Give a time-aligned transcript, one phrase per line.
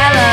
[0.00, 0.28] Hello.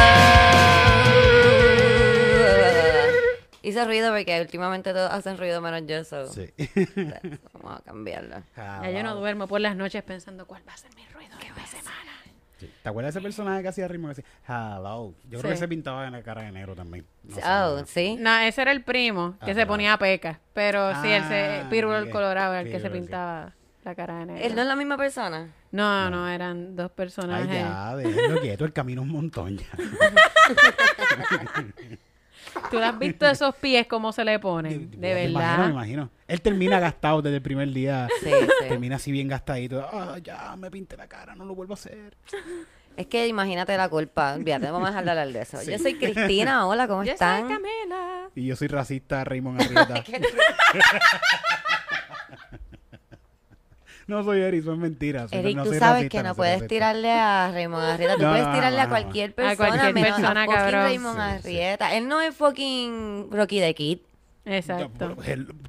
[3.62, 6.28] Hice ruido porque últimamente todos hacen ruido menos yo, so.
[6.32, 6.54] Sí.
[7.54, 8.44] Vamos a cambiarlo.
[8.56, 11.48] Ya yo no duermo por las noches pensando cuál va a ser mi ruido de
[11.48, 12.15] esta semana.
[12.66, 12.72] Sí.
[12.84, 15.14] ¿Te acuerdas de ese personaje que hacía ritmo que decía hello?
[15.30, 15.62] Yo creo que Sí.
[15.62, 17.06] se pintaba en la cara de negro también.
[17.24, 17.86] No sé, Oh, no.
[17.86, 18.18] ¿sí?
[18.20, 19.68] No, ese era el primo que Ah, se claro.
[19.70, 20.40] ponía peca.
[20.54, 21.62] Pero sí, él se.
[21.64, 22.10] Ah, Pirulo el.
[22.10, 22.94] Colorado, el que se sí.
[22.94, 24.46] pintaba la cara de negro.
[24.46, 25.52] ¿Él no es la misma persona?
[25.72, 27.50] No, no, eran dos Ay, personajes.
[27.50, 29.66] ya, déjenlo quieto, el camino es un montón ya.
[32.72, 34.92] ¿Tú has visto esos pies cómo se le ponen?
[34.92, 35.66] De Me imagino, verdad.
[35.66, 36.10] me imagino.
[36.28, 38.08] Él termina gastado desde el primer día.
[38.22, 38.48] Sí, sí.
[38.68, 39.88] Termina así bien gastadito.
[39.92, 42.16] Ah, ya, me pinté la cara, no lo vuelvo a hacer.
[42.98, 44.34] Es que imagínate la culpa.
[44.36, 45.58] Olvídate, vamos a dejar de hablar de eso.
[45.60, 45.72] Sí.
[45.72, 47.48] Yo soy Cristina, hola, ¿cómo Yo soy están?
[47.48, 48.30] Camila.
[48.36, 50.04] Y yo soy racista, Raymond Arrieta.
[54.08, 55.32] no soy Eric, son mentiras.
[55.34, 56.68] Eric, no tú sabes racista, que no, puedes racista.
[56.68, 58.16] tirarle a Raymond Arrieta.
[58.16, 58.90] Tú No, puedes no, tirarle no, a no.
[58.92, 60.84] cualquier A persona, cualquier menos persona, a fucking cabrón.
[60.84, 61.62] Raymond Sí, sí.
[61.62, 61.96] Arrieta.
[61.96, 64.00] Él no es fucking Rocky the Kid.
[64.46, 65.16] Exacto.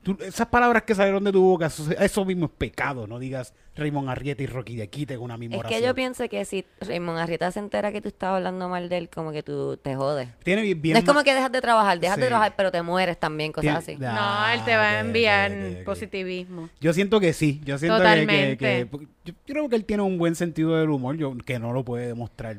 [0.03, 3.07] Tú- esas palabras que salieron de tu boca, eso, eso mismo es pecado.
[3.07, 6.29] No digas Raymond Arrieta y Rocky de Quite con una misma Es que yo pienso
[6.29, 9.43] que si Raymond Arrieta se entera que tú estás hablando mal de él, como que
[9.43, 10.29] tú te jodes.
[10.45, 12.83] Tiene bien, bien no es como que dejas de trabajar, dejas de trabajar, pero te
[12.83, 14.05] mueres también, cosas tiene- así.
[14.19, 16.69] Ah, No, él te va a enviar positivismo.
[16.81, 17.61] Yo siento que sí.
[17.65, 18.89] Yo siento que- que,
[19.25, 22.07] yo creo que él tiene un buen sentido del humor, yo, que no lo puede
[22.09, 22.59] demostrar.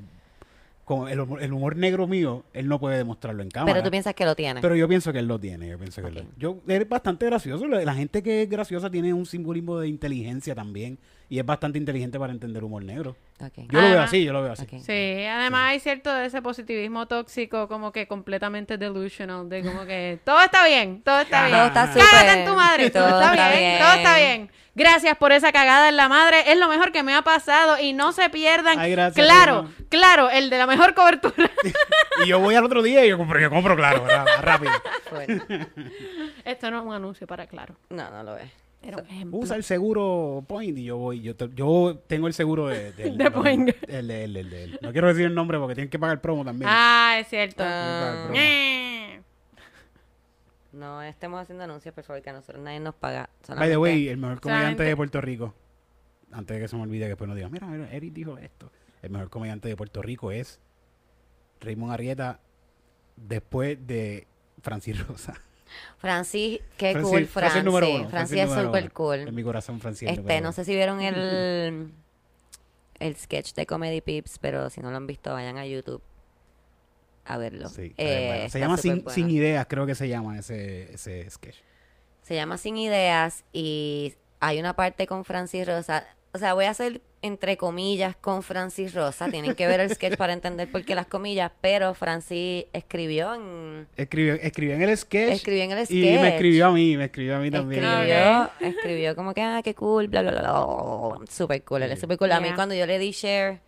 [0.88, 3.74] Con el, humor- el humor negro mío, él no puede demostrarlo en cámara.
[3.74, 4.62] Pero tú piensas que lo tienes.
[4.62, 5.68] Pero yo pienso que él lo tiene.
[5.68, 7.68] Yo pienso que él yo es bastante gracioso.
[7.68, 10.98] La gente que es graciosa tiene un simbolismo de inteligencia también.
[11.30, 13.17] Y es bastante inteligente para entender humor negro.
[13.70, 14.66] Yo lo veo así, yo lo veo así.
[14.80, 20.20] Sí, además hay cierto de ese positivismo tóxico como que completamente delusional, de como que
[20.23, 21.58] todo está bien, todo está bien.
[21.58, 21.94] Todo está.
[21.94, 23.80] Cágate en tu madre, todo, está, bien, bien.
[23.80, 24.52] todo está bien.
[24.73, 27.93] Gracias por esa cagada en la madre, es lo mejor que me ha pasado y
[27.93, 28.80] no se pierdan.
[28.80, 29.76] Ay, gracias, claro, hermano.
[29.89, 31.49] claro, el de la mejor cobertura.
[32.23, 34.26] Y yo voy al otro día y yo compro, yo compro claro, ¿verdad?
[34.42, 34.71] rápido.
[36.43, 38.67] Esto no es un anuncio para claro, No, no lo ves.
[38.95, 39.39] Ejemplo.
[39.39, 41.21] Usa el seguro Point y yo voy.
[41.21, 42.92] Yo, te- yo tengo el seguro de,
[43.33, 43.70] Point.
[43.87, 44.80] El, el el.
[44.81, 46.70] No quiero decir el nombre porque tienen que pagar promo también.
[46.71, 47.64] Ah, es cierto.
[47.65, 48.30] Ah.
[48.36, 49.21] Eh.
[50.73, 53.30] No estemos haciendo anuncios, por favor, que a nosotros nadie nos paga.
[53.30, 55.54] By the Solamente- way, el mejor comediante Solamente- de Puerto Rico.
[56.31, 58.69] Antes de que se me olvide que después no diga, mira, mira, Eric dijo esto.
[59.02, 60.59] El mejor comediante de Puerto Rico es
[61.61, 62.39] Raymond Arrieta
[63.15, 64.27] después de
[64.61, 65.33] Francis Rosa.
[65.98, 67.95] Francis, qué Francis- cool, Francis Francis.
[68.00, 69.20] uno, Francis es súper cool.
[69.28, 70.10] En mi corazón, Francis.
[70.10, 71.92] es Este, no sé si vieron el,
[73.00, 76.02] el sketch de Comedy Pips, pero si no lo han visto, vayan a YouTube
[77.26, 77.67] a verlo.
[77.70, 78.50] Sí, Eh, bueno.
[78.50, 78.78] Se llama.
[78.78, 81.58] Sin Ideas, creo que se llama ese, ese sketch.
[82.23, 86.05] Se llama Sin Ideas y hay una parte con Francis Rosa.
[86.34, 89.28] O sea, voy a hacer entre comillas con Francis Rosa.
[89.30, 93.88] Tienen que ver el sketch para entender por qué las comillas, pero Francis escribió en...
[93.98, 95.32] Escribió, escribió en el sketch.
[95.33, 95.98] Escribió en el sketch.
[95.98, 97.83] Y me escribió a mí, me escribió a mí también.
[97.83, 101.20] Escribió, escribió como que, ah, qué cool, bla, bla, bla, bla.
[101.30, 102.32] Super cool, él es super cool.
[102.32, 102.55] A mí Yeah.
[102.55, 103.60] cuando yo le di share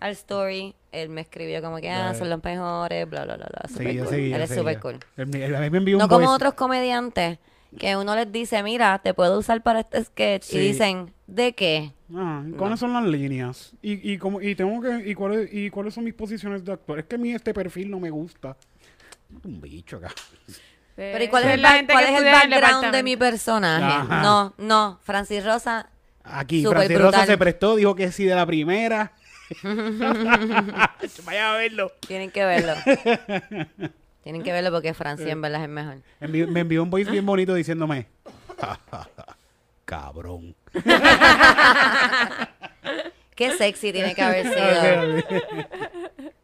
[0.00, 3.68] al story, él me escribió como que, ah, son los mejores, bla, bla, bla, bla.
[3.68, 4.12] Super yo cool.
[4.14, 4.98] seguí, yo él es super cool.
[5.16, 7.38] Él me, envió un No como voice- otros comediantes
[7.78, 10.42] que uno les dice, mira, te puedo usar para este sketch.
[10.44, 10.56] Sí.
[10.56, 11.92] Y dicen, ¿de qué?
[12.14, 13.72] Ah, ¿Cuáles son las líneas?
[13.82, 16.98] Y, y, cómo- y tengo que y cuáles y cuáles son mis posiciones de actor.
[16.98, 18.56] Es que a mí este perfil no me gusta.
[19.44, 20.12] Un bicho acá.
[20.94, 22.94] Pero ¿y cuál es el, la back- gente cuál que es el estudia en background
[22.94, 23.84] de mi personaje?
[23.84, 24.22] Ajá.
[24.22, 25.90] No, no, Francis Rosa,
[26.24, 29.12] Aquí, Francis Rosa se prestó, dijo que sí de la primera.
[31.24, 31.92] Vaya a verlo.
[32.06, 32.72] tienen que verlo.
[34.26, 35.98] tienen que verlo porque Francis en verdad es el mejor.
[36.18, 38.08] Me envió un voice bien bonito diciéndome,
[39.84, 40.56] cabrón.
[43.36, 45.22] Qué sexy tiene que haber sido.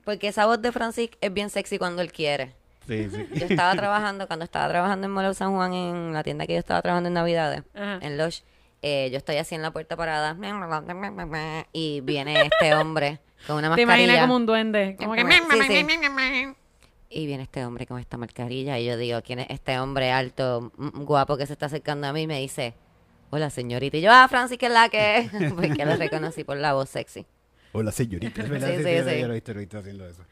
[0.04, 2.55] Porque esa voz de Francis es bien sexy cuando él quiere.
[2.87, 3.26] Sí, sí.
[3.34, 6.52] Yo estaba trabajando, cuando estaba trabajando en Mall of San Juan, en la tienda que
[6.52, 7.99] yo estaba trabajando en Navidades, Ajá.
[8.00, 8.43] en Lush,
[8.82, 10.37] eh, yo estoy así en la puerta parada
[11.73, 14.05] y viene este hombre con una Te mascarilla.
[14.05, 14.94] imaginas como un duende.
[15.00, 15.23] Como que...
[15.23, 16.55] Sí, sí.
[17.14, 20.73] Y viene este hombre con esta mascarilla y yo digo, ¿quién es este hombre alto,
[20.76, 22.23] guapo que se está acercando a mí?
[22.23, 22.73] Y me dice,
[23.29, 23.99] hola señorita.
[23.99, 25.29] Y yo, ah, Francis, que es la que.
[25.55, 27.26] Porque lo reconocí por la voz sexy.
[27.73, 28.43] Hola, señorita.
[28.43, 29.20] Es verdad, Sí, sí, sí, sí.
[29.20, 30.23] Yo lo he visto, haciendo eso.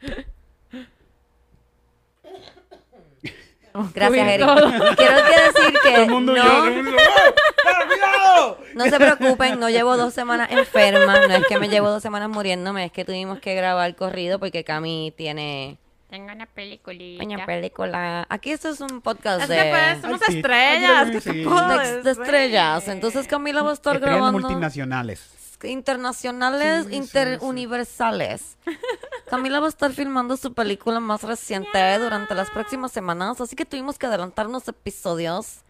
[3.93, 4.47] Gracias, Eric.
[4.97, 7.87] Quiero decir que Todo el mundo no, yo, todo el mundo, ¡oh!
[7.87, 8.57] cuidado!
[8.75, 11.27] No se preocupen, no llevo dos semanas enferma.
[11.27, 14.63] No es que me llevo dos semanas muriéndome, es que tuvimos que grabar corrido porque
[14.63, 15.77] Cami tiene
[16.11, 17.23] Tengo una peliculita.
[17.25, 18.25] una película.
[18.29, 20.37] Aquí esto es un podcast Es de, que pues, somos Ay, sí.
[20.39, 21.03] estrellas.
[21.07, 21.31] Ay, ¿Qué sí.
[21.43, 22.87] de- de estrellas.
[22.89, 25.55] Entonces Camila va a estar Estrellas grabando multinacionales.
[25.63, 28.57] internacionales, Sí, sí, interuniversales.
[29.29, 33.63] Camila va a estar filmando su película más reciente durante las próximas semanas, así que
[33.65, 35.61] tuvimos que adelantar unos episodios.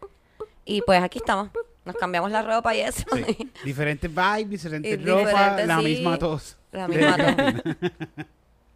[0.66, 1.50] Y pues aquí estamos.
[1.86, 3.04] Nos cambiamos la ropa y eso.
[3.16, 3.52] Sí.
[3.64, 5.84] Diferentes vibes, diferentes Y ropa, la sí.
[5.84, 6.58] misma tos.
[6.72, 7.18] La misma
[7.64, 7.76] tos.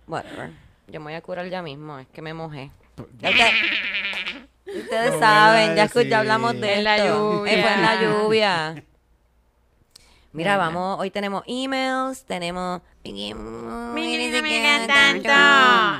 [0.07, 0.64] Whatever.
[0.88, 2.72] Yo me voy a curar ya mismo, es que me mojé.
[3.20, 3.54] Ya Ustedes,
[4.84, 5.90] ustedes No, saben, ya, ¿verdad?
[5.92, 7.54] escu- ya hablamos de En la lluvia.
[7.54, 8.84] Eh, fue en la lluvia.
[10.32, 12.82] Mira, vamos, hoy tenemos emails, tenemos...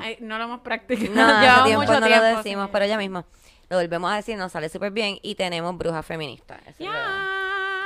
[0.06, 1.16] Eh, no lo hemos practicado.
[1.16, 2.26] No, Llevamos tiempo mucho no tiempo.
[2.26, 3.24] lo decimos, pero ya mismo
[3.70, 6.60] lo volvemos a decir, nos sale súper bien y tenemos bruja feminista.
[6.68, 6.92] Eso es lo-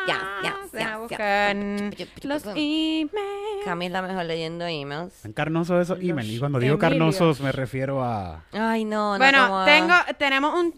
[0.10, 0.40] Ya.
[0.42, 2.06] Ya, ya, Deja ya, buscar ya.
[2.24, 3.12] los emails.
[3.66, 5.14] Cami es la mejor leyendo emails.
[5.14, 6.30] Son carnosos esos Los emails.
[6.32, 6.90] Y cuando digo Emilio.
[6.90, 8.44] carnosos me refiero a...
[8.54, 10.74] Ay, no, no Bueno, como- tengo, tenemos un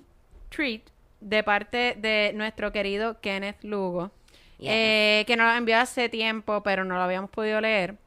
[0.50, 0.82] treat
[1.20, 4.12] de parte de nuestro querido Kenneth Lugo,
[4.60, 7.98] eh, que nos lo envió hace tiempo, pero no lo habíamos podido leer.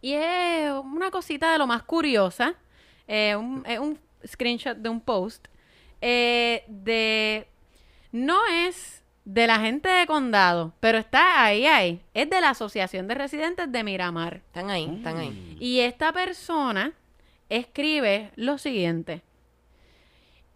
[0.00, 2.54] Y es una cosita de lo más curiosa,
[3.08, 5.46] eh, un, es un screenshot de un post
[6.00, 7.48] eh, de...
[8.12, 8.95] No es
[9.26, 12.00] de la gente de condado, pero está ahí, ahí.
[12.14, 14.36] Es de la Asociación de Residentes de Miramar.
[14.36, 15.56] Están ahí, están ahí.
[15.58, 16.92] Y esta persona
[17.48, 19.22] escribe lo siguiente.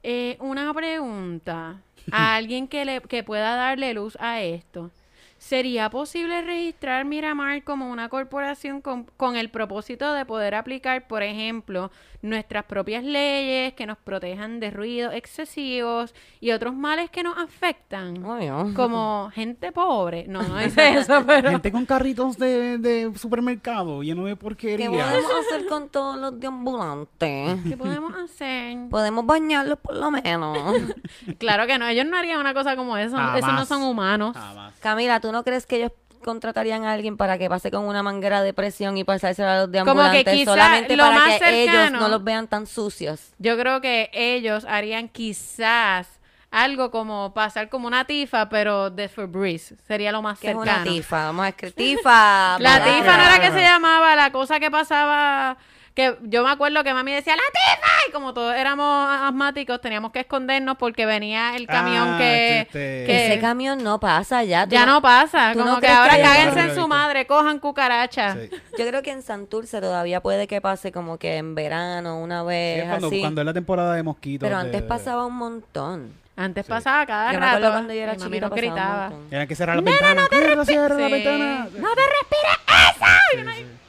[0.05, 1.83] Eh, una pregunta
[2.13, 4.93] a alguien que, le, que pueda darle luz a esto.
[5.41, 11.23] ¿Sería posible registrar Miramar como una corporación con, con el propósito de poder aplicar, por
[11.23, 11.91] ejemplo,
[12.21, 18.23] nuestras propias leyes que nos protejan de ruidos excesivos y otros males que nos afectan?
[18.23, 18.73] Obvio.
[18.77, 20.27] Como gente pobre.
[20.29, 21.51] No, no dice eso, pero...
[21.51, 24.91] Gente con carritos de, de supermercado lleno de ¿Qué porquería.
[24.91, 27.59] podemos hacer con todos los deambulantes?
[27.67, 28.77] ¿Qué podemos hacer?
[28.91, 30.59] Podemos bañarlos por lo menos.
[31.39, 33.17] Claro que no, ellos no harían una cosa como eso.
[33.37, 34.37] Esos no son humanos.
[34.37, 34.75] Jamás.
[34.81, 35.93] Camila, ¿tú no crees que ellos
[36.23, 39.85] contratarían a alguien para que pase con una manguera de presión y pasárselo a los
[39.85, 43.33] Como que quizá solamente lo para más que ellos no los vean tan sucios?
[43.39, 49.77] Yo creo que ellos harían quizás algo como pasar como una tifa, pero de Febreze.
[49.87, 50.83] Sería lo más ¿Qué es cercano.
[50.83, 51.25] una tifa?
[51.27, 52.59] Vamos a escribir tifa.
[52.59, 55.57] La tifa no era que se llamaba, la cosa que pasaba,
[55.95, 57.89] que yo me acuerdo que mami decía, ¡la tifa!
[58.09, 63.27] Y como todos éramos asmáticos, teníamos que escondernos porque venía el camión Ah, que, que
[63.27, 64.67] Ese camión no pasa ya.
[64.67, 65.53] ya no pasa.
[65.53, 68.39] ¿tú Como no que ahora que- cáguense Sí, en su madre, cojan cucarachas.
[68.39, 68.51] Sí.
[68.79, 72.47] Yo creo que en Santurce todavía puede que pase como que en verano una Sí,
[72.47, 73.21] vez es cuando, así.
[73.21, 74.47] cuando es la temporada de mosquitos.
[74.47, 76.13] Pero de- antes pasaba un montón.
[76.37, 76.71] Antes Sí.
[76.71, 77.57] pasaba cada Yo me rato.
[77.57, 79.13] acuerdo cuando yo era chiquita pasaba gritaba.
[79.29, 80.15] Tenían que cerrar la ventana.
[80.15, 81.13] La Sí.
[81.13, 81.69] ventana.
[81.79, 82.59] ¡No te respires
[82.97, 83.81] eso!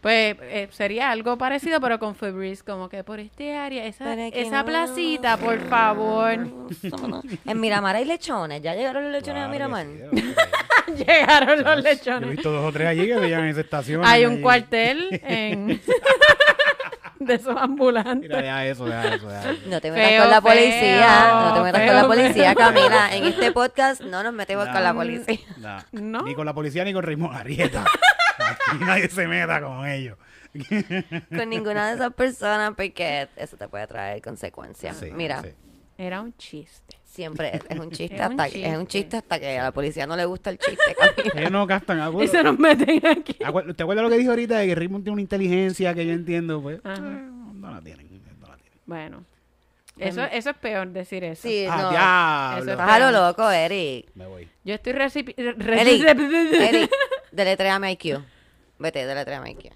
[0.00, 4.60] Pues eh, sería algo parecido, pero con Febreze, como que por este área, esa, esa
[4.60, 4.64] no.
[4.64, 6.38] placita, por favor.
[7.46, 8.62] En Miramar hay lechones.
[8.62, 9.86] ¿Ya llegaron los lechones a Claro que Miramar?
[10.14, 10.94] sí.
[11.04, 12.30] Llegaron los Yo he lechones.
[12.30, 14.02] visto dos o tres allí que veían esa estación.
[14.04, 14.42] Hay un allí.
[14.42, 15.80] cuartel en...
[17.18, 18.28] de esos ambulantes.
[18.30, 19.60] Mira, deja eso, deja eso, deja eso.
[19.66, 20.70] No te metas Feo, con la policía.
[20.80, 22.56] feo, no te metas con la policía, feo.
[22.56, 23.14] Camila.
[23.14, 25.38] En este podcast no nos metemos con la policía.
[25.58, 26.22] Nah, ¿No?
[26.22, 27.84] Ni con la policía ni con Raymond Arrieta.
[28.70, 30.16] Aquí nadie se meta con ellos.
[31.36, 34.96] Con ninguna de esas personas porque eso te puede traer consecuencias.
[34.96, 35.50] Sí, Mira, sí.
[35.96, 36.96] Era un chiste.
[37.04, 38.98] siempre es, es un chiste Es un hasta que- es un chiste.
[39.02, 40.82] chiste hasta que a la policía no le gusta el chiste.
[41.36, 42.24] Ellos no gastan agua.
[42.24, 43.34] Y se nos meten aquí.
[43.44, 46.12] Acuer- ¿Te acuerdas lo que dije ahorita de que Raymond tiene una inteligencia que yo
[46.14, 46.60] entiendo?
[46.60, 46.96] Pues Ajá.
[46.96, 48.08] eh, no la tienen.
[48.40, 48.78] No la tienen.
[48.86, 49.24] Bueno.
[49.98, 51.42] Eso, eso es peor decir eso.
[51.42, 51.90] Sí, Ah, no.
[51.90, 52.56] diablo.
[52.62, 54.06] Eso es Estás a lo loco, Eric.
[54.14, 54.48] Me voy.
[54.64, 55.34] Yo estoy recipi...
[55.36, 56.02] Eric,
[56.58, 56.90] Eric,
[57.30, 58.18] deletréame IQ.
[58.80, 59.72] Vete, deletréame IQ.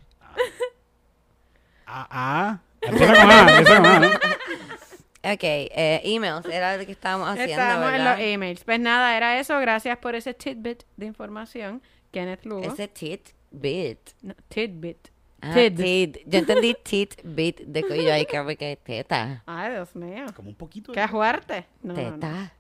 [1.87, 2.59] Ah, ah.
[2.81, 4.07] Empieza con A, empieza con A, ¿no?
[4.09, 8.19] Ok, eh, emails, era lo que estábamos haciendo, Estamos en ¿verdad?
[8.19, 8.65] los emails.
[8.65, 9.59] Pues nada, era eso.
[9.61, 11.81] Gracias por ese tidbit de información.
[12.11, 12.63] Kenneth Lugo.
[12.73, 13.99] Ese tit bit.
[14.23, 15.09] No, tidbit.
[15.41, 16.17] Ah, Tid.
[16.25, 19.43] Yo entendí tit bit de que yo ahí creo que teta.
[19.45, 20.25] Ay, Dios mío.
[20.35, 20.93] Como un poquito.
[20.93, 21.67] Qué fuerte.
[21.83, 22.19] No, no, no.
[22.19, 22.53] Teta.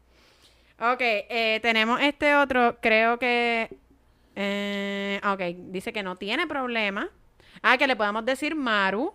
[0.80, 3.70] Ok, eh, tenemos este otro, creo que...
[4.36, 7.08] Eh, ok, dice que no tiene problema.
[7.62, 9.14] Ah, que le podamos decir Maru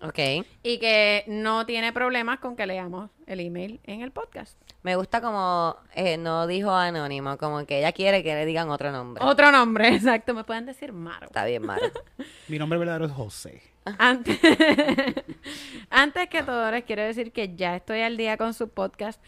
[0.00, 0.18] Ok.
[0.62, 4.56] y que no tiene problemas con que leamos el email en el podcast.
[4.82, 8.90] Me gusta como eh, no dijo anónimo, como que ella quiere que le digan otro
[8.92, 9.24] nombre.
[9.24, 10.34] Otro nombre, exacto.
[10.34, 11.26] Me pueden decir Maru.
[11.26, 11.90] Está bien, Mara.
[12.48, 13.62] Mi nombre verdadero es José.
[13.98, 14.38] Antes,
[15.90, 19.20] antes que todo, les quiero decir que ya estoy al día con su podcast.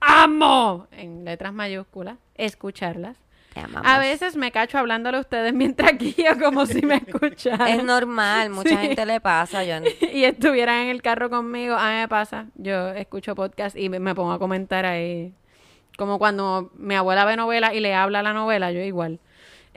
[0.00, 3.16] amo, en letras mayúsculas, escucharlas.
[3.58, 3.90] Te amamos.
[3.90, 7.68] A veces me cacho hablándole a ustedes mientras guío como si me escucharan.
[7.68, 8.76] Es normal, mucha Sí.
[8.76, 9.64] gente le pasa.
[9.64, 9.74] Yo
[10.12, 12.46] y estuvieran en el carro conmigo, a mí me pasa.
[12.54, 15.32] Yo escucho podcast y me- me pongo a comentar ahí.
[15.96, 19.18] Como cuando mi abuela ve novela y le habla la novela, yo igual.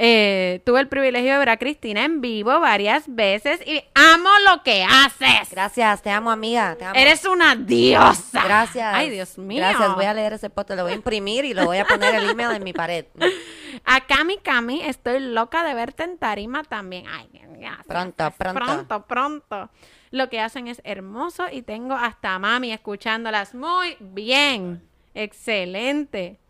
[0.04, 4.64] Eh, tuve el privilegio de ver a Cristina en vivo varias veces y amo lo
[4.64, 5.52] que haces.
[5.52, 6.76] Gracias, te amo, amiga.
[6.76, 7.00] Te amo.
[7.00, 8.44] Eres una diosa.
[8.44, 8.96] Gracias.
[8.96, 9.60] Ay, Dios mío.
[9.60, 12.16] Gracias, voy a leer ese post, lo voy a imprimir y lo voy a poner
[12.16, 13.06] el email en mi pared.
[13.86, 17.06] A Cami Cami, estoy loca de verte en tarima también.
[17.08, 17.30] Ay,
[17.60, 17.86] gracias.
[17.86, 18.60] Pronto, pronto.
[18.60, 19.70] Pronto, pronto.
[20.10, 24.82] Lo que hacen es hermoso y tengo hasta a mami escuchándolas muy bien.
[25.14, 26.41] Excelente.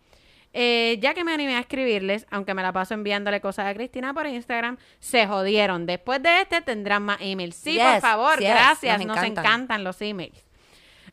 [0.53, 4.13] Eh, ya que me animé a escribirles, aunque me la paso enviándole cosas a Cristina
[4.13, 5.85] por Instagram, se jodieron.
[5.85, 7.55] Después de este tendrán más emails.
[7.55, 9.05] Sí, por favor, yes, gracias.
[9.05, 9.83] nos Nos encantan.
[9.83, 10.45] los emails.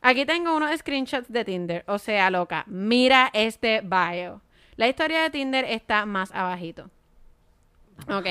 [0.01, 1.83] Aquí tengo unos screenshots de Tinder.
[1.87, 4.41] O sea, loca, mira este bio.
[4.75, 6.89] La historia de Tinder está más abajito.
[8.09, 8.25] Ok.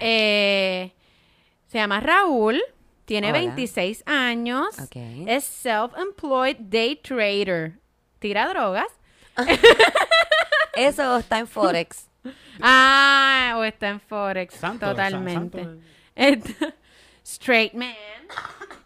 [0.00, 0.92] Eh,
[1.66, 2.62] se llama Raúl.
[3.04, 3.38] Tiene Hola.
[3.40, 4.68] 26 años.
[5.26, 7.74] Es self-employed day trader.
[8.18, 8.86] Tira drogas.
[10.76, 12.08] Eso está en Forex.
[12.60, 14.54] Ah, o está en Forex.
[14.54, 15.58] Santo, totalmente.
[15.58, 15.86] san- santo.
[16.14, 16.74] Et-
[17.24, 17.94] Straight man.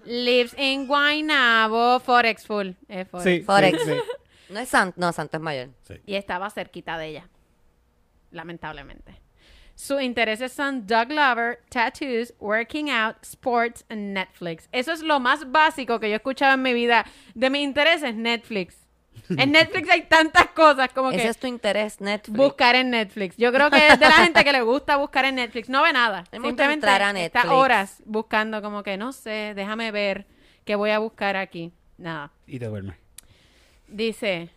[0.07, 2.00] Lives in Guaynabo.
[2.00, 2.71] Forex full.
[2.88, 3.25] Es Forex.
[3.25, 3.78] Sí, Forex.
[3.83, 3.99] sí, sí.
[4.49, 5.69] No es Santo, no, Santo es mayor.
[6.07, 7.28] Y estaba cerquita de ella.
[8.31, 9.21] Lamentablemente.
[9.75, 14.69] Sus intereses son dog lover, tattoos, working out, sports y Netflix.
[14.73, 17.05] Eso es lo más básico que yo he escuchado en mi vida.
[17.35, 18.86] De mis intereses, Netflix.
[19.30, 22.37] En Netflix hay tantas cosas como Ese que es tu interés, Netflix.
[22.37, 23.37] buscar en Netflix.
[23.37, 25.68] Yo creo que es de la gente que le gusta buscar en Netflix.
[25.68, 26.25] No ve nada.
[26.30, 30.26] Me gusta Simplemente entrar a está horas buscando como que, no sé, déjame ver
[30.64, 31.73] qué voy a buscar aquí.
[31.99, 32.30] Nada.
[32.46, 32.96] Y te duermes.
[33.88, 34.50] Dice,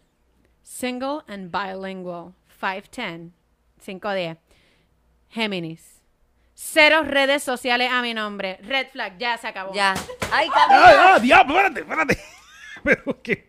[0.64, 3.32] single and bilingual, 5'10,
[3.86, 4.38] 5'10,
[5.30, 6.00] Géminis.
[6.62, 8.58] Cero redes sociales a mi nombre.
[8.64, 9.74] Red flag, ya se acabó.
[9.74, 9.94] Ya.
[10.32, 11.16] Ay, ¡Ah, Camila.
[11.16, 11.56] ah, diablo!
[11.56, 12.20] Espérate, espérate.
[12.84, 13.48] Pero que.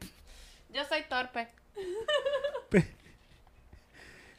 [0.72, 1.48] Yo soy torpe.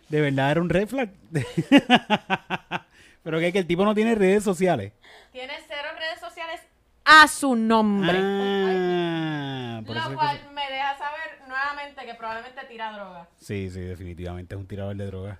[0.09, 1.09] De verdad era un red flag.
[3.23, 4.91] Pero que, que el tipo no tiene redes sociales.
[5.31, 6.59] Tiene cero redes sociales
[7.05, 8.17] a su nombre.
[8.21, 13.27] Ah, por lo cual que- me deja saber nuevamente que probablemente tira droga.
[13.37, 15.39] Sí, sí, definitivamente es un tirador de drogas.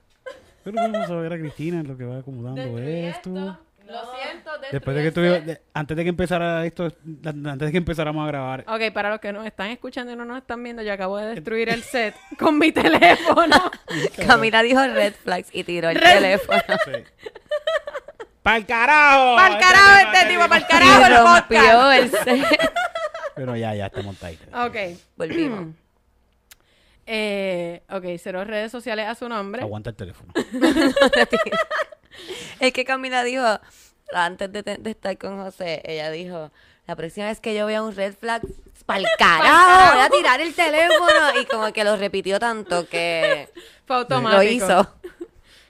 [0.63, 3.59] Pero vamos a ver a Cristina en lo que va acomodando esto.
[4.71, 6.91] Después de que de- antes de que empezara esto,
[7.25, 10.25] antes de que empezáramos a grabar, Ok, para los que nos están escuchando y no
[10.25, 13.71] nos están viendo, yo acabo de destruir el set con mi teléfono.
[14.27, 16.61] Camila dijo red flags y tiró el Red- teléfono.
[18.43, 19.35] ¡Pa'l carajo!
[19.35, 20.47] ¡Pa'l carajo este tipo!
[20.49, 21.93] ¡Pa'l carajo el rompió podcast!
[22.27, 22.71] el set.
[23.35, 24.43] Pero ya, ya está montadito.
[24.65, 24.75] Ok.
[25.15, 25.67] Volvimos.
[27.13, 29.63] Eh, ok, cero redes sociales a su nombre.
[29.63, 30.31] Aguanta el teléfono.
[32.59, 33.43] Es que Camila dijo,
[34.13, 36.51] antes de, estar con José, ella dijo,
[36.87, 38.41] la próxima vez que yo vea un red flag,
[38.85, 41.39] pa'l carajo, voy a tirar el teléfono.
[41.41, 43.47] Y como que lo repitió tanto que
[43.85, 44.37] Fue automático.
[44.37, 44.95] lo hizo.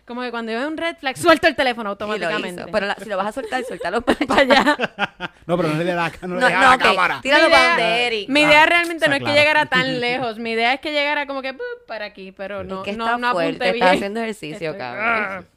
[0.06, 2.66] Como que cuando yo veo un red flag, suelto el teléfono Y lo automáticamente.
[2.72, 4.78] Pero la- si lo vas a soltar, suéltalo para allá.
[5.48, 6.82] No, pero no le da, no le No, da no, la ok.
[6.82, 7.20] cámara.
[7.22, 8.30] Tíralo Mi para donde Eric.
[8.30, 10.38] Mi Ah, idea realmente no es que llegara tan lejos.
[10.38, 11.56] Mi idea es que llegara como que
[11.88, 13.84] para aquí, pero no, Es que no, está no fuerte, apunté bien.
[13.84, 15.48] está haciendo ejercicio, Estoy- cabrón.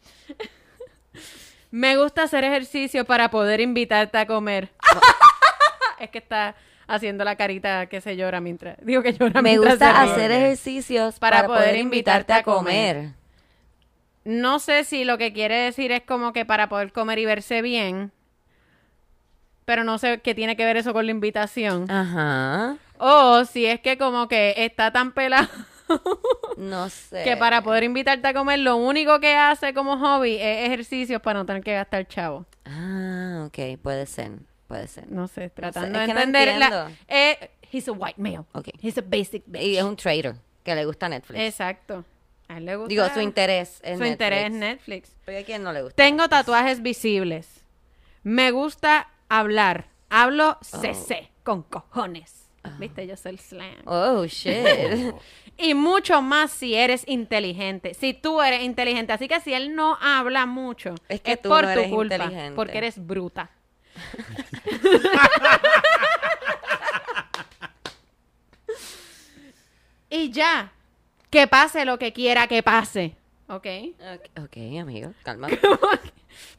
[1.74, 4.70] Me gusta hacer ejercicio para poder invitarte a comer.
[5.98, 6.54] es que está
[6.86, 8.76] haciendo la carita que se llora mientras.
[8.80, 10.12] Digo que llora Me mientras gusta se ríe.
[10.12, 13.08] hacer ejercicios Para para, poder poder invitarte a comer.
[14.24, 17.60] No sé si lo que quiere decir es como que para poder comer y verse
[17.60, 18.12] bien.
[19.64, 21.90] Pero no sé qué tiene que ver eso con la invitación.
[21.90, 22.76] Ajá.
[22.98, 25.48] O si es que como que está tan pelado
[26.56, 27.24] No sé.
[27.24, 31.40] que para poder invitarte a comer lo único que hace como hobby es ejercicios para
[31.40, 32.46] no tener que gastar chavo.
[32.64, 34.32] Ah, ok, puede ser,
[34.66, 35.10] puede ser.
[35.10, 36.58] No sé, tratando es de que no entender.
[36.58, 36.96] la- entiendo.
[37.08, 38.44] eh, he's a white male.
[38.52, 38.68] Ok.
[38.80, 39.62] He's a basic bitch.
[39.62, 41.40] Y es un trader que le gusta Netflix.
[41.40, 42.04] Exacto.
[42.48, 42.88] A él le gusta.
[42.88, 44.10] Digo, su interés es su Netflix.
[44.12, 45.16] interés es Netflix.
[45.24, 45.96] Porque a quién no le gusta.
[45.96, 47.64] Tengo tatuajes visibles.
[48.22, 49.88] Me gusta hablar.
[50.10, 50.78] Hablo Oh.
[50.80, 52.43] CC con cojones.
[52.78, 53.06] ¿Viste?
[53.06, 53.82] Yo soy el slang.
[53.86, 54.54] Oh, shit.
[55.56, 57.94] Y mucho más si eres inteligente.
[57.94, 59.12] Si tú eres inteligente.
[59.12, 62.14] Así que si él no habla mucho, Es que tú por no tu eres culpa.
[62.16, 62.56] inteligente.
[62.56, 63.50] Porque eres bruta.
[70.10, 70.72] y ya.
[71.30, 73.16] Que pase lo que quiera que pase.
[73.48, 73.66] ¿Ok?
[74.00, 75.48] ok, ok, amigo, calma.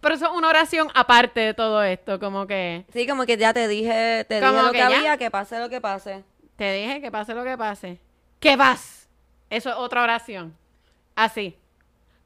[0.02, 2.20] Pero eso es una oración aparte de todo esto.
[2.20, 4.98] Como que Sí, como que ya te dije, te Como dije lo que que, ya.
[4.98, 6.24] había, que pase lo que pase.
[6.56, 8.00] te dije que pase lo que pase.
[8.40, 9.08] Que vas.
[9.50, 10.56] Eso es otra oración.
[11.16, 11.58] Así.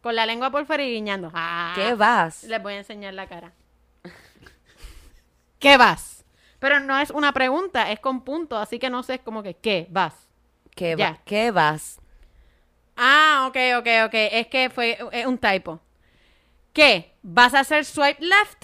[0.02, 1.32] Con la lengua por fuera y guiñando.
[1.34, 1.74] Ah.
[1.76, 2.44] ¿Qué vas?
[2.46, 3.52] Les voy a enseñar la cara.
[5.60, 6.24] ¿Qué vas?
[6.60, 9.56] Pero no es una pregunta, es con punto, así que no sé, es como que,
[9.56, 10.14] ¿qué vas?
[10.76, 12.00] ¿Qué, va- ¿Qué vas?
[12.96, 14.14] Ah, ok, ok, ok.
[14.14, 15.80] Es que fue eh, un typo.
[16.80, 17.12] ¿Qué?
[17.24, 18.64] ¿Vas a hacer swipe left?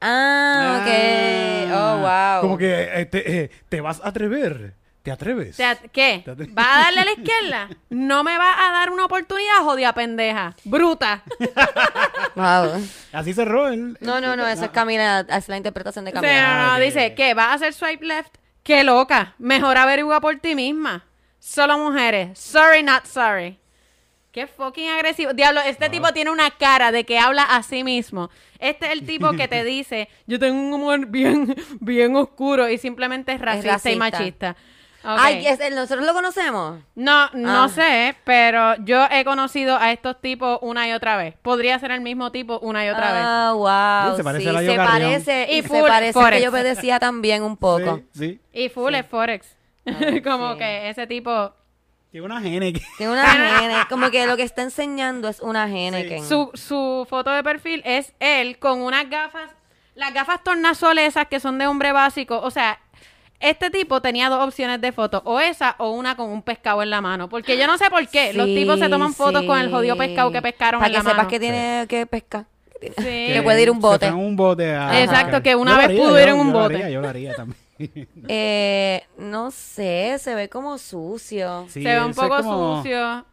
[0.00, 1.72] Ah, ok.
[1.74, 2.40] Oh, wow.
[2.42, 4.74] Como que eh, te, eh, te vas a atrever.
[5.02, 5.56] ¿Te atreves?
[5.56, 6.22] Te at- ¿Qué?
[6.24, 7.68] Te ¿Vas a darle a la izquierda?
[7.88, 10.54] No me vas a dar una oportunidad, jodida pendeja.
[10.62, 11.24] Bruta.
[12.36, 12.86] Wow.
[13.12, 13.98] Así cerró el...
[14.00, 16.68] No, no, no, eso es Camila, es la interpretación de Sí, no, Camila.
[16.68, 17.14] no, dice.
[17.16, 17.34] ¿qué?
[17.34, 18.36] ¿Vas a hacer swipe left?
[18.62, 19.34] ¡Qué loca!
[19.38, 21.04] Mejor averigua por ti misma.
[21.40, 22.38] Solo mujeres.
[22.38, 23.58] Sorry, not sorry.
[24.32, 25.32] Qué fucking agresivo.
[25.32, 28.30] Diablo, este tipo tiene una cara de que habla a sí mismo.
[28.60, 32.78] Este es el tipo que te dice, yo tengo un humor bien, bien oscuro y
[32.78, 33.98] simplemente es racista, y racista.
[33.98, 34.56] machista.
[35.02, 36.78] Ay, es el- nosotros lo conocemos.
[36.94, 37.68] No, no Ah.
[37.70, 41.34] sé, pero yo he conocido a estos tipos una y otra vez.
[41.40, 43.22] Podría ser el mismo tipo una y otra vez.
[43.24, 43.52] Ah,
[44.04, 44.10] wow.
[44.12, 45.46] Sí, se parece sí, a Layo se parece.
[45.50, 46.36] Y Y full se parece Forex.
[46.36, 48.02] que yo obedecía también un poco.
[48.12, 48.40] Sí, sí.
[48.52, 49.56] Y full es Forex.
[50.22, 50.58] Como sí.
[50.58, 51.52] que ese tipo...
[52.10, 52.82] Tiene una gene que...
[52.98, 57.06] Tiene una gene, como que lo que está enseñando es una gene que Su, su
[57.08, 59.50] foto de perfil es él con unas gafas,
[59.94, 62.40] las gafas tornasoles esas que son de hombre básico.
[62.40, 62.80] O sea,
[63.38, 66.90] este tipo tenía dos opciones de foto, o esa o una con un pescado en
[66.90, 67.28] la mano.
[67.28, 68.32] Porque yo no sé por qué.
[68.34, 71.02] Los tipos se toman fotos con el jodido pescado que pescaron Para en que la
[71.02, 71.28] sepas mano.
[71.28, 72.44] que tiene que pescar.
[72.80, 72.92] Sí.
[73.04, 73.98] que puede ir un se bote.
[73.98, 76.46] traen un bote a- Exacto, que una Yo vez haría, pudo yo- ir en un
[76.48, 76.74] yo lo bote.
[76.76, 77.59] haría, yo lo haría también.
[78.28, 81.66] Eh, no sé, se ve como sucio.
[81.68, 83.24] Sí, se ve un poco como- sucio.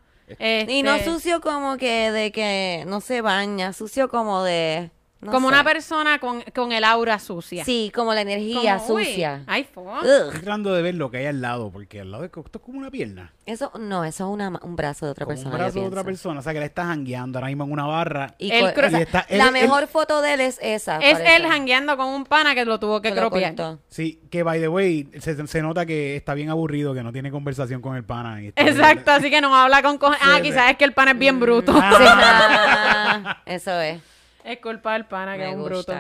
[0.68, 4.92] Y no Este, sucio como que de que no se baña, sucio como de...
[5.20, 5.54] no como sé.
[5.56, 7.66] una persona con, con el aura sucia.
[7.66, 9.44] Sí, como la energía Como, sucia.
[9.48, 9.62] Ay.
[9.62, 12.60] Estoy tratando de ver lo que hay al lado, porque al lado de esto es
[12.62, 13.34] como una pierna.
[13.46, 15.56] Eso, no, eso es una, un brazo de otra Como persona.
[15.56, 16.40] un brazo de otra persona.
[16.40, 18.36] O sea, que le está jangueando ahora mismo en una barra.
[18.38, 20.98] Y Él co- y está- la él- mejor foto de él es esa.
[20.98, 21.36] Es parece.
[21.38, 23.78] él jangueando con un pana que lo tuvo que Que.
[23.90, 27.32] Sí, que by the way, se, se nota que está bien aburrido, que no tiene
[27.32, 28.42] conversación con el pana.
[28.44, 30.20] y está- Exacto, así que no habla con cojones.
[30.24, 31.74] Ah, Sí, quizás es que el pana es bien bruto.
[31.76, 33.38] Ah.
[33.46, 34.00] Sí, eso es.
[34.48, 35.94] Es culpa del pana que Me es un gusta.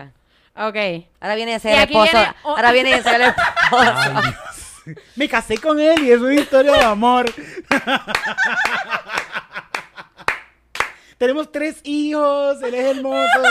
[0.55, 0.69] bruto.
[0.69, 1.05] Ok.
[1.19, 2.11] Ahora viene a Y ser el aquí esposo.
[2.17, 3.93] viene o- Ahora viene a ser el esposo.
[4.15, 4.33] Ay.
[5.17, 7.25] Me casé con él y es una historia de amor.
[11.17, 13.41] Tenemos tres hijos, él es hermoso.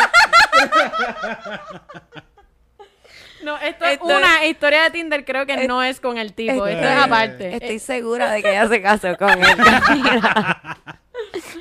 [3.42, 6.66] No, esto es Esto- una historia de Tinder, creo que no es con el tipo,
[6.66, 7.54] esto es aparte.
[7.54, 9.56] Estoy segura de que ella se casó con él.
[9.94, 10.62] Mira.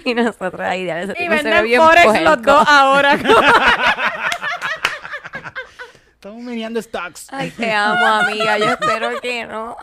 [0.03, 3.17] Y nosotros ahí, ya y venden Forex los dos ahora.
[6.25, 7.27] Estamos meneando stocks.
[7.31, 8.57] Ay, te amo, amiga.
[8.57, 9.77] Yo espero que no.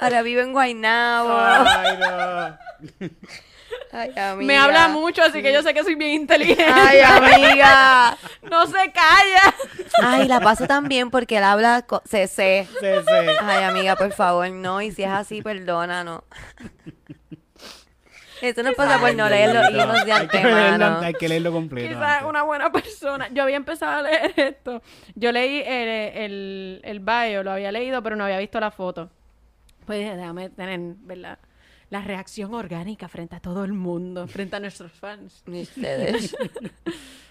[0.00, 1.38] Ahora vivo en Guaynabo.
[1.38, 2.58] Ay, no.
[3.92, 4.46] Ay, amiga.
[4.46, 6.64] Me habla mucho, así que yo sé que soy bien inteligente.
[6.64, 8.18] Ay, amiga.
[8.50, 9.54] no se calla.
[10.02, 12.66] Ay, la paso tan bien porque él habla CC.
[12.80, 12.86] Sí.
[13.40, 14.82] Ay, amiga, por favor, no.
[14.82, 16.24] Y si es así, perdona, no.
[18.42, 21.00] Eso no pasa por no leer los hilos de hay, que leerlo, antemano.
[21.00, 21.88] hay que leerlo completo.
[21.88, 22.28] Quizás antes.
[22.28, 23.28] una buena persona.
[23.32, 24.82] Yo había empezado a leer esto.
[25.14, 29.10] Yo leí el, el, el bio, lo había leído, pero no había visto la foto.
[29.86, 31.38] Pues dije, déjame tener, ¿verdad?
[31.90, 35.42] La reacción orgánica frente a todo el mundo, frente a nuestros fans.
[35.46, 36.36] Ni ustedes.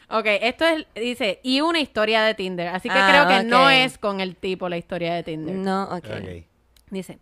[0.10, 2.70] Ok, esto es, dice, y una historia de Tinder.
[2.70, 5.54] Así que Ah, creo que no es con el tipo la historia de Tinder.
[5.54, 6.06] No, ok.
[6.06, 6.46] Ok.
[6.90, 7.20] Dice,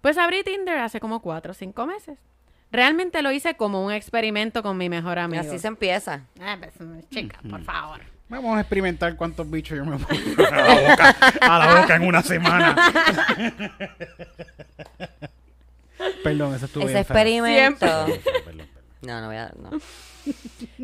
[0.00, 2.18] pues abrí Tinder hace como cuatro o cinco meses.
[2.76, 5.40] Realmente lo hice como un experimento con mi mejor amigo.
[5.40, 6.20] Así se empieza.
[6.38, 6.74] Ah, pues,
[7.10, 8.02] chica, por favor.
[8.28, 12.02] Vamos a experimentar cuántos bichos yo me pongo a la boca, a la boca en
[12.06, 12.76] una semana.
[16.22, 17.16] Perdón, eso estuvo Ese bien feo.
[17.16, 17.78] experimento.
[17.86, 18.68] Perdón, perdón, perdón.
[19.00, 19.52] No, no voy a.
[19.58, 19.70] No.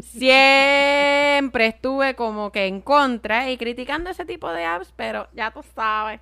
[0.02, 5.62] Siempre estuve como que en contra y criticando ese tipo de apps, pero ya tú
[5.74, 6.20] sabes.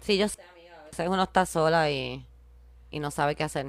[0.00, 0.74] Sí, yo sé, amiga.
[0.80, 2.26] A veces uno está sola y,
[2.90, 3.66] y no sabe qué hacer.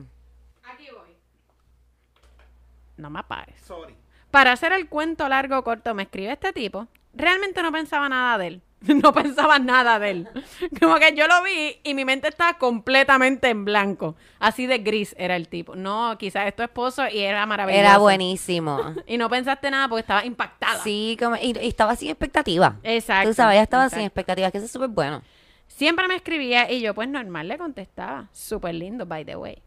[2.97, 3.59] No me pares.
[3.65, 3.95] Sorry.
[4.31, 6.87] Para hacer el cuento largo o corto, me escribe este tipo.
[7.13, 8.61] Realmente no pensaba nada de él.
[9.01, 10.27] No pensaba nada de él.
[10.79, 14.15] Como que yo lo vi y mi mente estaba completamente en blanco.
[14.39, 15.75] Así de gris era el tipo.
[15.75, 17.79] No, quizás es tu esposo y era maravilloso.
[17.79, 18.79] Era buenísimo.
[19.07, 20.81] Y no pensaste nada porque estaba impactada.
[20.83, 22.77] Sí, como, y, y estaba sin expectativa.
[22.83, 23.29] Exacto.
[23.29, 24.07] Tú sabes, ella estaba sin exacto.
[24.07, 25.21] expectativas, que eso es súper bueno.
[25.67, 28.27] Siempre me escribía y yo pues normal le contestaba.
[28.31, 29.61] Súper lindo, by the way.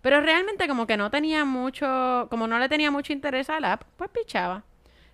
[0.00, 3.82] Pero realmente como que no tenía mucho, como no le tenía mucho interés al app,
[3.96, 4.62] pues pichaba.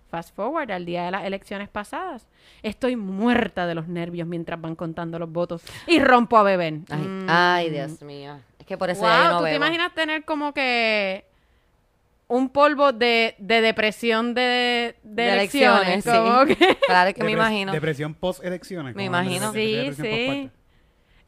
[0.09, 2.27] Fast forward al día de las elecciones pasadas.
[2.61, 6.75] Estoy muerta de los nervios mientras van contando los votos y rompo a beber.
[6.89, 7.25] Ay, Mm.
[7.27, 8.39] ay, Dios mío.
[8.59, 9.65] Es que por eso wow, ya yo no ¿tú te bebo.
[9.65, 11.25] imaginas tener como que
[12.27, 15.87] un polvo de, de depresión de, de, De elecciones?
[16.05, 16.55] elecciones, sí.
[16.55, 17.71] que- Claro que me imagino.
[17.71, 18.95] Depresión post-elecciones.
[18.95, 19.51] Me imagino.
[19.53, 20.49] Sí, sí.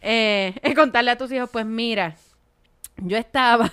[0.02, 2.16] eh, es contarle a tus hijos, pues mira,
[2.98, 3.72] yo estaba,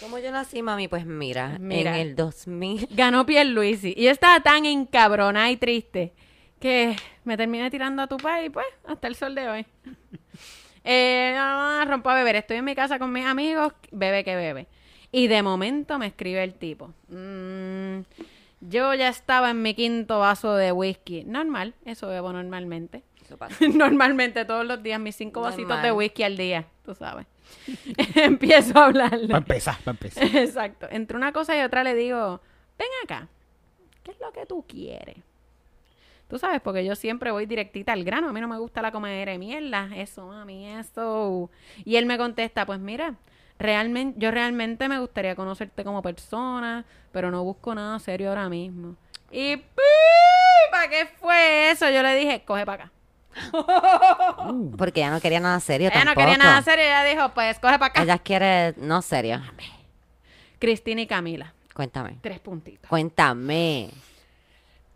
[0.00, 0.86] ¿Cómo yo nací, mami?
[0.86, 1.96] Pues mira, Mira.
[1.98, 2.88] en el 2000.
[2.92, 6.12] ganó Pierluisi, y yo estaba tan encabronada y triste
[6.60, 9.66] que me terminé tirando a tu país, pues, hasta el sol de hoy.
[10.90, 11.36] Eh,
[11.86, 14.68] rompo a beber, estoy en mi casa con mis amigos, bebe que bebe.
[15.12, 16.94] Y de momento me escribe el tipo.
[17.08, 17.98] mm,
[18.62, 21.24] yo ya estaba en mi quinto vaso de whisky.
[21.24, 23.02] Normal, eso bebo normalmente.
[23.22, 23.54] Eso pasa.
[23.74, 27.26] Normalmente todos los días mis cinco vasitos de whisky al día, tú sabes.
[28.14, 29.28] Empiezo a hablarle.
[29.28, 30.24] Para empezar, para empezar.
[30.36, 30.86] Exacto.
[30.90, 32.40] Entre una cosa y otra le digo,
[32.78, 33.28] ven acá,
[34.02, 35.16] ¿qué es lo que tú quieres?
[36.28, 38.28] Tú sabes, porque yo siempre voy directita al grano.
[38.28, 39.88] A mí no me gusta la comedera de mierda.
[39.96, 41.50] Eso, mami, eso.
[41.84, 43.14] Y él me contesta, pues mira,
[43.58, 48.94] realmente, yo realmente me gustaría conocerte como persona, pero no busco nada serio ahora mismo.
[49.30, 49.56] Y
[50.70, 51.88] ¿para qué fue eso?
[51.88, 52.92] Yo le dije, coge para acá.
[54.76, 56.84] Porque ella no quería nada serio Ella no quería nada serio.
[56.84, 58.02] Ella dijo, pues coge para acá.
[58.02, 59.40] Ella quiere no serio.
[60.58, 62.18] Cristina y Camila, Cuéntame.
[62.20, 62.88] tres puntitos.
[62.88, 63.90] Cuéntame.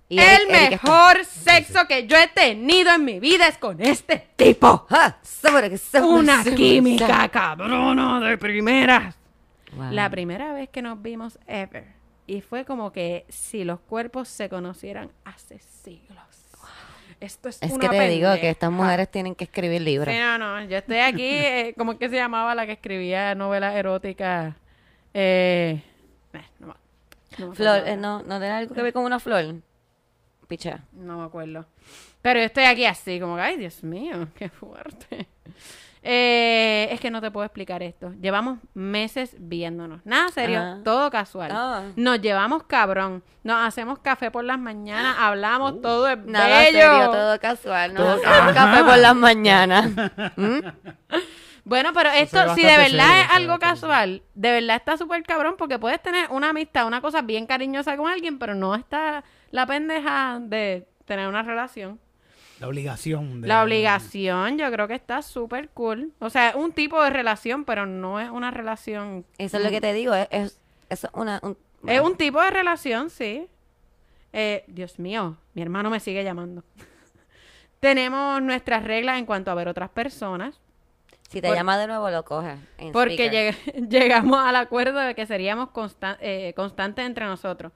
[0.08, 3.56] Y el Eric- Eric está- mejor sexo que yo he tenido en mi vida es
[3.58, 4.86] con este tipo.
[4.90, 5.16] ¡Ah!
[5.40, 9.14] Que Una química cabrona de primeras.
[9.74, 9.90] Wow.
[9.92, 11.86] La primera vez que nos vimos ever.
[12.26, 16.18] Y fue como que si los cuerpos se conocieran hace siglos.
[17.22, 18.50] Esto es, Es una que te digo que pendeja.
[18.50, 20.12] estas mujeres tienen que escribir libros.
[20.12, 20.64] Sí, no, no.
[20.64, 24.56] Yo estoy aquí, eh, ¿cómo es que se llamaba la que escribía novelas eróticas?
[25.14, 25.80] Eh,
[26.32, 26.74] eh, no,
[27.38, 29.54] no Flor, eh, no, no tiene algo que ver con una flor.
[30.48, 30.80] Picha.
[30.92, 31.64] No me acuerdo.
[32.22, 35.28] Pero yo estoy aquí así, como que, ay, Dios mío, qué fuerte.
[36.04, 38.12] Eh, es que no te puedo explicar esto.
[38.20, 40.00] Llevamos meses viéndonos.
[40.04, 40.80] Nada serio, Ajá.
[40.82, 41.50] todo casual.
[41.54, 41.82] Ah.
[41.94, 43.22] Nos llevamos cabrón.
[43.44, 46.80] Nos hacemos café por las mañanas, hablamos, todo es Nada bello.
[46.80, 47.94] serio, todo casual.
[47.94, 49.90] No hacemos café por las mañanas.
[50.36, 50.58] ¿Mm?
[51.64, 55.54] Bueno, pero esto, si de verdad serio, es algo casual, de verdad está súper cabrón
[55.56, 59.66] porque puedes tener una amistad, una cosa bien cariñosa con alguien, pero no está la
[59.66, 62.00] pendeja de tener una relación.
[62.62, 63.40] La obligación.
[63.42, 66.12] De, La obligación, yo creo que está súper cool.
[66.20, 69.24] O sea, un tipo de relación, pero no es una relación.
[69.38, 70.14] Eso es lo que te digo.
[70.14, 71.40] Es, es, es una.
[71.42, 73.48] un- Es un tipo de relación, sí.
[74.32, 76.62] Eh, Dios mío, mi hermano me sigue llamando.
[77.80, 80.60] Tenemos nuestras reglas en cuanto a ver otras personas.
[81.28, 82.58] Si te por- llama de nuevo, lo coges.
[82.92, 87.72] Porque lleg- llegamos al acuerdo de que seríamos constan- eh, constantes entre nosotros.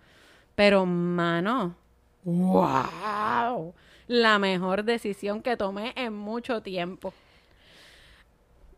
[0.54, 1.74] Pero, mano,
[2.22, 3.74] wow.
[4.08, 7.12] La mejor decisión que tomé en mucho tiempo.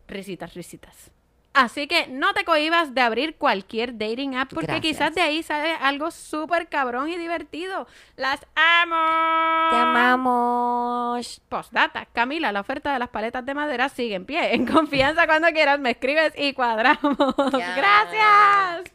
[0.07, 1.11] Risitas, risitas.
[1.53, 4.81] Así que no te cohibas de abrir cualquier dating app porque Gracias.
[4.81, 7.87] quizás de ahí sale algo súper cabrón y divertido.
[8.15, 9.69] ¡Las amo!
[9.71, 11.41] Te amamos.
[11.49, 14.53] Postdata, Camila, la oferta de las paletas de madera sigue en pie.
[14.53, 17.17] En confianza cuando quieras me escribes y cuadramos.
[17.57, 17.75] Ya.
[17.75, 18.93] Gracias.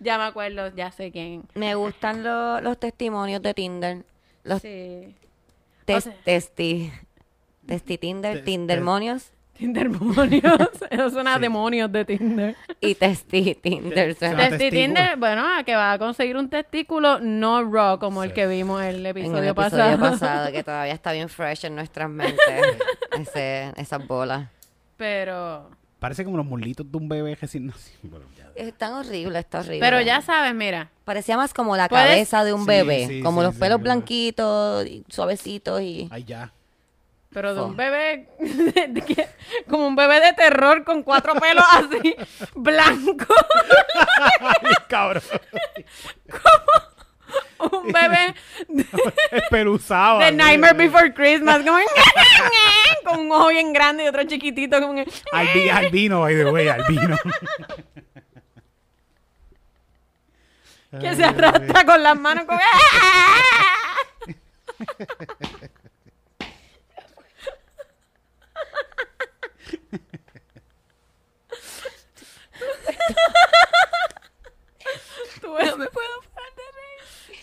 [0.00, 1.44] ya me acuerdo, ya sé quién.
[1.54, 4.04] Me gustan lo- los testimonios de Tinder.
[4.44, 5.14] Los Sí.
[5.86, 6.92] Tes- o sea- testi.
[7.66, 10.42] Testi Tinder, Tindermonios Tindermonios.
[10.90, 11.40] Eso suena a Sí.
[11.42, 12.56] demonios de Tinder.
[12.80, 14.14] y Testi Tinder.
[14.14, 14.80] Suena Testi testículo.
[14.82, 18.34] Tinder, bueno, a que va a conseguir un testículo no raw como el Sí.
[18.34, 19.98] que vimos en el en episodio, el episodio pasado.
[19.98, 22.36] pasado, que todavía está bien fresh en nuestras mentes.
[23.18, 24.48] ese, esas bolas.
[24.98, 25.70] Pero,
[26.06, 27.98] Parece como los muslitos de un bebé recién nacido.
[28.04, 28.26] Bueno.
[28.54, 29.80] Es tan horrible, está horrible.
[29.80, 33.06] pero ya sabes, mira, Parecía más como la Puedes- cabeza de un Sí, bebé.
[33.08, 33.82] sí, como sí, los sí, pelos sí.
[33.82, 36.08] blanquitos, y suavecitos y...
[36.12, 36.52] Ay, ya.
[37.30, 37.66] pero de Oh.
[37.66, 38.28] un bebé,
[38.88, 39.28] de que-
[39.68, 42.14] como un bebé de terror con cuatro pelos así,
[42.54, 43.26] blanco.
[44.88, 45.22] Cabrón.
[47.58, 48.34] Un bebé
[49.30, 50.18] Espeluzado.
[50.18, 50.78] de así, Nightmare así.
[50.88, 51.78] Before Christmas, como
[53.04, 54.94] con un ojo bien grande y otro chiquitito, como
[55.32, 57.16] Albi- albino, by the way, albino.
[61.00, 63.96] que se arrastra con las manos como ¡Ah!
[75.42, 76.25] No me puedo de.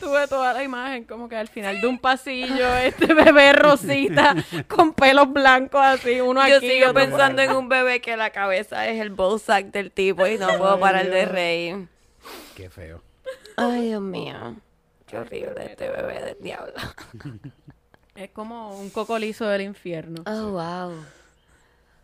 [0.03, 4.35] Tuve toda la imagen como que al final de un pasillo este bebé rosita
[4.67, 8.17] con pelos blancos así, uno Yo aquí sigo otro por pensando en un bebé que
[8.17, 11.87] la cabeza es el ballsack del tipo y no puedo parar de reír.
[12.55, 13.01] Qué feo.
[13.55, 14.55] Ay, Dios mío.
[15.07, 16.73] Qué horrible este bebé del diablo.
[18.15, 20.23] Es como un coco liso del infierno.
[20.25, 21.03] Oh, wow.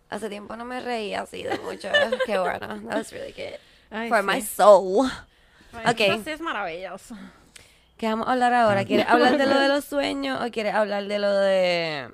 [0.09, 1.89] Hace tiempo no me reía así de mucho.
[2.25, 2.67] Qué bueno.
[2.67, 3.59] That was really good.
[3.91, 4.27] Ay, For sí.
[4.27, 5.09] my soul.
[5.73, 5.99] Ay, Ok.
[5.99, 7.15] Eso sí es maravilloso.
[7.99, 8.85] ¿Qué vamos a hablar ahora?
[8.85, 12.09] ¿Quieres hablar de lo de los sueños o quieres hablar de lo de...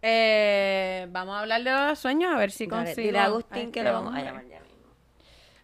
[0.00, 3.06] Eh, vamos a hablar de los sueños a ver si Dale, consigo.
[3.06, 4.76] dile a Agustín que lo vamos a llamar ya mismo.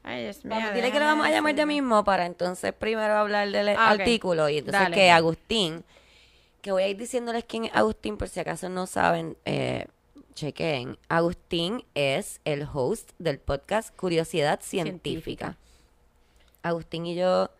[0.04, 0.54] Ay, Dios mío.
[0.54, 3.90] Vamos, dile que lo vamos a llamar ya mismo para entonces primero hablar del Ah,
[3.90, 4.94] artículo y entonces Dale.
[4.94, 5.82] que Agustín,
[6.60, 9.86] que voy a ir diciéndoles quién es Agustín por si acaso no saben, eh,
[10.34, 10.98] chequen.
[11.08, 15.56] Agustín es el host del podcast Curiosidad Científica.
[15.56, 15.56] Científica.
[16.62, 17.50] Agustín y yo,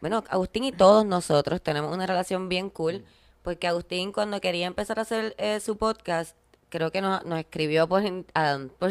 [0.00, 3.04] bueno, Agustín y todos nosotros tenemos una relación bien cool
[3.42, 6.36] porque Agustín cuando quería empezar a hacer eh, su podcast,
[6.68, 8.02] creo que nos, nos escribió por,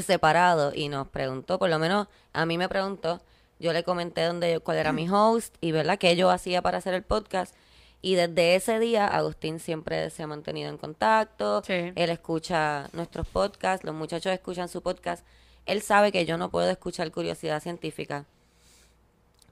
[0.02, 3.22] separado y nos preguntó, por lo menos a mí me preguntó,
[3.60, 6.94] yo le comenté dónde, cuál era mi host y verdad qué yo hacía para hacer
[6.94, 7.56] el podcast.
[8.00, 11.92] Y desde ese día Agustín siempre se ha mantenido en contacto, Sí.
[11.96, 15.26] él escucha nuestros podcasts, los muchachos escuchan su podcast,
[15.66, 18.26] él sabe que yo no puedo escuchar curiosidad científica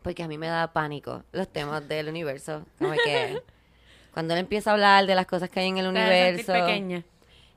[0.05, 2.63] porque a mí me da pánico los temas del universo.
[2.77, 3.41] Como que
[4.13, 6.53] cuando él empieza a hablar de las cosas que hay en el universo.
[6.53, 7.03] pequeña.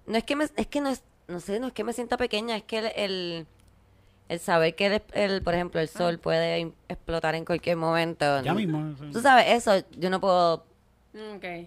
[0.06, 2.16] No es que me, es que no es, no sé, no es que me sienta
[2.16, 3.46] pequeña, es que el, el,
[4.30, 8.24] el saber que el, el, por ejemplo, el sol puede im- explotar en cualquier momento.
[8.40, 8.54] Ya ¿no?
[8.54, 8.94] mismo.
[9.12, 10.64] Tú sabes, eso yo no puedo,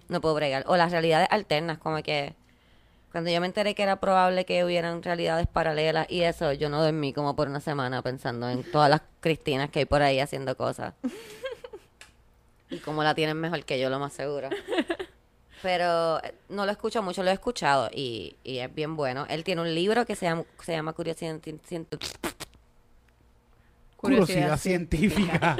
[0.08, 0.64] no puedo bregar.
[0.66, 2.34] O las realidades alternas, como que
[3.12, 6.82] cuando yo me enteré que era probable que hubieran realidades paralelas y eso, yo no
[6.82, 10.56] dormí como por una semana pensando en todas las Cristinas que hay por ahí haciendo
[10.56, 10.94] cosas.
[12.70, 14.48] y cómo la tienen mejor que yo, lo más seguro.
[15.62, 19.26] Pero eh, no lo escucho mucho, lo he escuchado y, y es bien bueno.
[19.28, 22.21] Él tiene un libro que se llama, se llama Curiosidad Científica.
[24.02, 25.56] Curiosidad Curiosidad científica.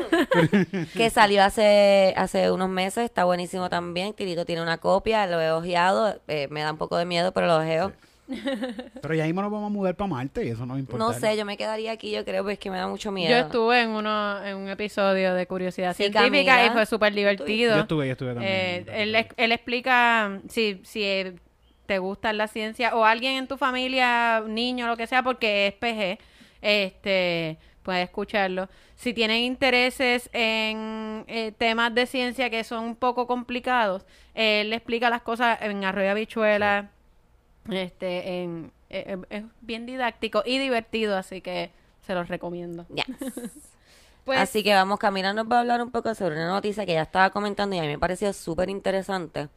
[0.96, 4.14] que salió hace hace unos meses, está buenísimo también.
[4.14, 7.46] Tirito tiene una copia, lo he ojeado, eh, me da un poco de miedo, pero
[7.46, 7.92] lo ojeo.
[9.00, 11.04] Pero ya mismo nos vamos a mudar para Marte y eso no importa.
[11.04, 13.30] No sé, yo me quedaría aquí, yo creo, pues que me da mucho miedo.
[13.30, 16.66] Yo estuve en uno en un episodio de Curiosidad Sí, Científica Camila.
[16.66, 17.76] y fue súper divertido.
[17.76, 18.52] Yo estuve, yo estuve también.
[18.52, 21.36] Eh, él, él explica si, si eh,
[21.86, 25.74] te gusta la ciencia o alguien en tu familia, niño, lo que sea, porque es
[25.74, 26.18] PG,
[26.60, 28.68] este, puedes escucharlo.
[28.94, 35.10] Si tienen intereses en eh, temas de ciencia que son un poco complicados, él explica
[35.10, 36.90] las cosas en Arroyo Habichuela,
[37.70, 41.70] este, en, eh, eh, es bien didáctico y divertido, así que
[42.06, 42.86] se los recomiendo.
[42.88, 43.06] Yes.
[44.24, 46.92] Pues, Así que vamos, Camila nos va a hablar un poco sobre una noticia que
[46.92, 49.48] ya estaba comentando y a mí me pareció súper interesante.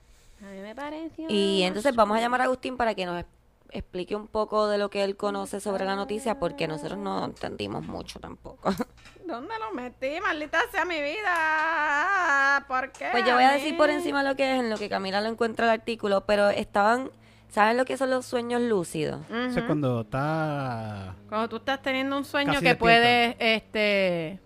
[0.41, 1.27] a mí me pareció...
[1.29, 3.23] Y entonces vamos a llamar a Agustín para que nos
[3.71, 7.85] explique un poco de lo que él conoce sobre la noticia, porque nosotros no entendimos
[7.85, 8.71] mucho tampoco.
[9.25, 10.19] ¿Dónde lo metí?
[10.21, 12.63] Maldita sea mi vida.
[12.67, 13.09] ¿Por qué?
[13.11, 15.29] Pues yo voy a decir por encima lo que es, en lo que Camila lo
[15.29, 17.09] encuentra el artículo, pero estaban,
[17.49, 19.21] ¿saben lo que son los sueños lúcidos?
[19.29, 21.15] Eso es cuando está...
[21.27, 24.39] Cuando tú estás teniendo un sueño que puedes, este...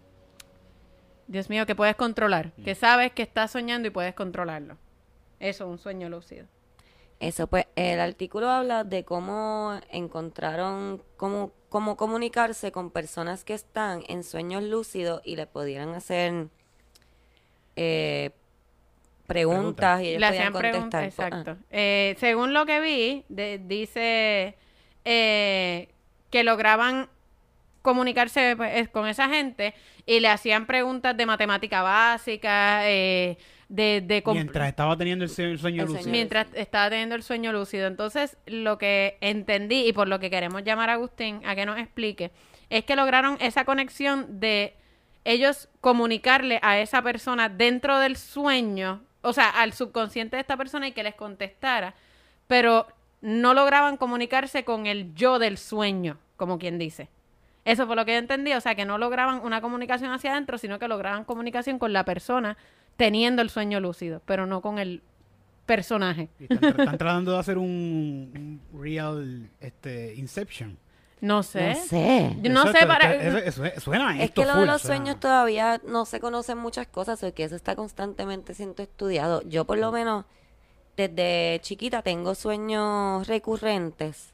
[1.27, 2.53] Dios mío, que puedes controlar.
[2.57, 2.63] Mm.
[2.63, 4.77] Que sabes que estás soñando y puedes controlarlo.
[5.39, 6.47] Eso, un sueño lúcido.
[7.19, 14.03] Eso, pues el artículo habla de cómo encontraron, cómo, cómo comunicarse con personas que están
[14.07, 16.47] en sueños lúcidos y les pudieran hacer
[17.75, 18.31] eh,
[19.27, 21.01] preguntas y ellos Le podían contestar.
[21.03, 21.57] Ah, exacto.
[21.71, 24.55] Eh, según lo que vi, de- dice
[25.05, 25.89] eh,
[26.29, 27.09] que lograban
[27.81, 29.73] comunicarse pues, con esa gente
[30.05, 33.37] y le hacían preguntas de matemática básica, eh,
[33.69, 36.01] de, Mientras estaba teniendo el sue- sueño El lúcido.
[36.03, 36.11] sueño.
[36.11, 37.87] mientras estaba teniendo el sueño lúcido.
[37.87, 41.77] Entonces, lo que entendí y por lo que queremos llamar a Agustín a que nos
[41.77, 42.31] explique,
[42.69, 44.73] es que lograron esa conexión de
[45.23, 50.87] ellos comunicarle a esa persona dentro del sueño, o sea, al subconsciente de esta persona
[50.87, 51.93] y que les contestara,
[52.47, 52.87] pero
[53.21, 57.09] no lograban comunicarse con el yo del sueño, como quien dice.
[57.65, 60.57] Eso fue lo que yo entendí, o sea, que no lograban una comunicación hacia adentro,
[60.57, 62.57] sino que lograban comunicación con la persona
[62.99, 65.01] teniendo el sueño lúcido, pero no con el
[65.65, 66.27] personaje.
[66.39, 70.77] Y Están, tra- están tratando de hacer un, un real este, Inception.
[71.21, 71.69] No sé.
[71.69, 72.35] No sé.
[72.41, 73.13] Yo no Eso- sé para...
[73.15, 76.19] eso- eso- eso- suena Es esto que lo de los suena- sueños todavía no se
[76.19, 79.41] conocen muchas cosas, porque eso está constantemente siendo estudiado.
[79.43, 80.25] Yo por lo menos
[80.97, 84.33] desde chiquita tengo sueños recurrentes,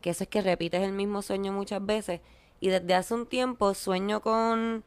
[0.00, 2.20] que eso es que repites el mismo sueño muchas veces,
[2.60, 4.82] y desde hace un tiempo sueño con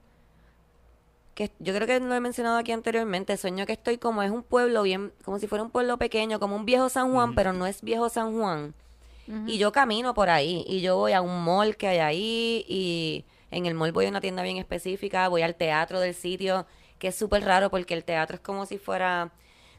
[1.36, 4.41] que yo creo que lo he mencionado aquí anteriormente, sueño que estoy como es un
[4.41, 7.67] pueblo bien, como si fuera un pueblo pequeño, como un viejo San Juan, pero no
[7.67, 8.74] es viejo San Juan.
[9.48, 13.26] Y yo camino por ahí y yo voy a un mall que hay ahí y
[13.50, 16.67] en el mall voy a una tienda bien específica, voy al teatro del sitio,
[17.00, 19.32] que es súper raro porque el teatro es como si fuera,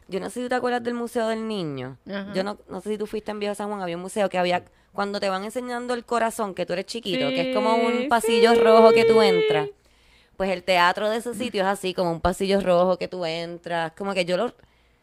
[0.09, 1.97] yo no sé si tú te acuerdas del Museo del Niño.
[2.35, 4.37] Yo no, no sé si tú fuiste en Viejo San Juan, había un museo que
[4.37, 8.09] había, cuando te van enseñando el corazón, que tú eres chiquito, que es como un
[8.09, 8.61] pasillo sí.
[8.61, 9.69] rojo que tú entras.
[10.37, 13.93] Pues el teatro de ese sitio es así, como un pasillo rojo que tú entras.
[13.93, 14.55] Como que yo lo,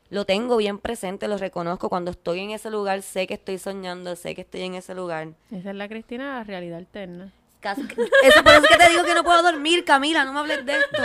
[0.09, 1.89] lo tengo bien presente, lo reconozco.
[1.89, 5.29] Cuando estoy en ese lugar, sé que estoy soñando, sé que estoy en ese lugar.
[5.51, 7.31] Esa es la Cristina la realidad alterna.
[7.59, 10.39] Casi eso por eso es que te digo que no puedo dormir, Camila, no me
[10.39, 10.97] hables de esto.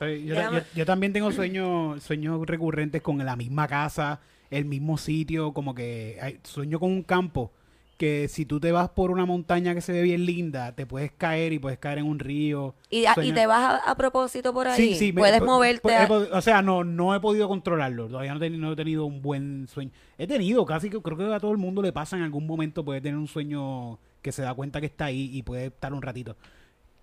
[0.00, 5.52] Yo, yo- yo también tengo sueños sueños recurrentes con la misma casa, el mismo sitio,
[5.54, 7.50] como que hay- sueño con un campo
[7.96, 11.12] que si tú te vas por una montaña que se ve bien linda, te puedes
[11.12, 12.74] caer y puedes caer en un río.
[12.90, 14.94] Y, a- y Sueño- te vas a, a propósito por ahí.
[14.96, 15.80] Sí, Puedes po- moverte.
[15.80, 18.08] po- he a- pod- o sea, no, no he podido controlarlo.
[18.08, 19.90] Todavía no, he teni- no he tenido un buen sueño.
[20.18, 22.84] He tenido, casi que creo que a todo el mundo le pasa en algún momento,
[22.84, 26.02] puede tener un sueño que se da cuenta que está ahí y puede estar un
[26.02, 26.36] ratito.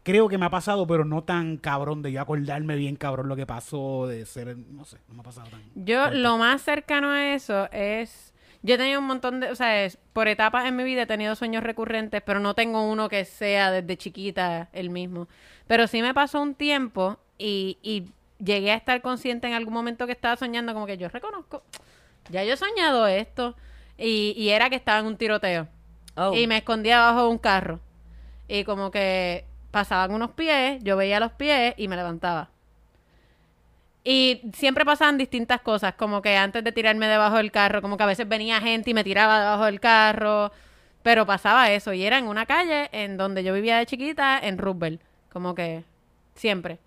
[0.03, 3.37] Creo que me ha pasado, pero no tan cabrón de yo acordarme bien cabrón lo
[3.37, 5.61] que pasó, de ser, no sé, no me ha pasado tan.
[5.75, 6.17] Yo fuerte.
[6.17, 8.32] lo más cercano a eso es...
[8.63, 9.51] Yo he tenido un montón de...
[9.51, 12.89] O sea, es- por etapas en mi vida he tenido sueños recurrentes, pero no tengo
[12.89, 15.27] uno que sea desde chiquita el mismo.
[15.67, 18.05] Pero sí me pasó un tiempo y, y
[18.43, 21.63] llegué a estar consciente en algún momento que estaba soñando como que yo reconozco,
[22.29, 23.55] ya yo he soñado esto.
[23.97, 25.67] Y, y era que estaba en un tiroteo.
[26.15, 26.33] Oh.
[26.33, 27.79] Y me escondía abajo de un carro.
[28.47, 32.49] Y como que pasaban unos pies, yo veía los pies y me levantaba.
[34.03, 38.03] Y siempre pasaban distintas cosas, como que antes de tirarme debajo del carro, como que
[38.03, 40.51] a veces venía gente y me tiraba debajo del carro,
[41.03, 41.93] pero pasaba eso.
[41.93, 45.83] Y era en una calle en donde yo vivía de chiquita, en Roosevelt, como que
[46.35, 46.79] siempre.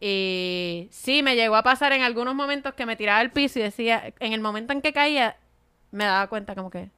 [0.00, 3.62] Y sí, me llegó a pasar en algunos momentos que me tiraba al piso y
[3.62, 5.36] decía, en el momento en que caía,
[5.92, 6.90] me daba cuenta como que,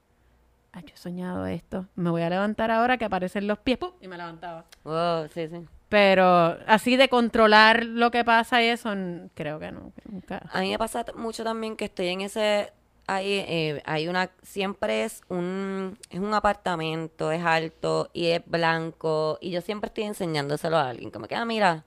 [0.75, 3.93] he soñado esto, me voy a levantar ahora que aparecen los pies, ¡pum!
[4.01, 4.65] y me levantaba.
[4.83, 5.67] Oh, sí, sí.
[5.89, 8.91] Pero así de controlar lo que pasa y eso,
[9.35, 10.43] creo que no, nunca.
[10.53, 12.73] A mí me pasa mucho también que estoy en ese
[13.07, 19.39] ahí eh, hay una siempre es un es un apartamento, es alto y es blanco
[19.41, 21.85] y yo siempre estoy enseñándoselo a alguien, como que ah, mira.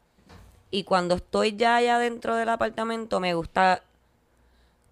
[0.72, 3.84] Y cuando estoy ya allá dentro del apartamento me gusta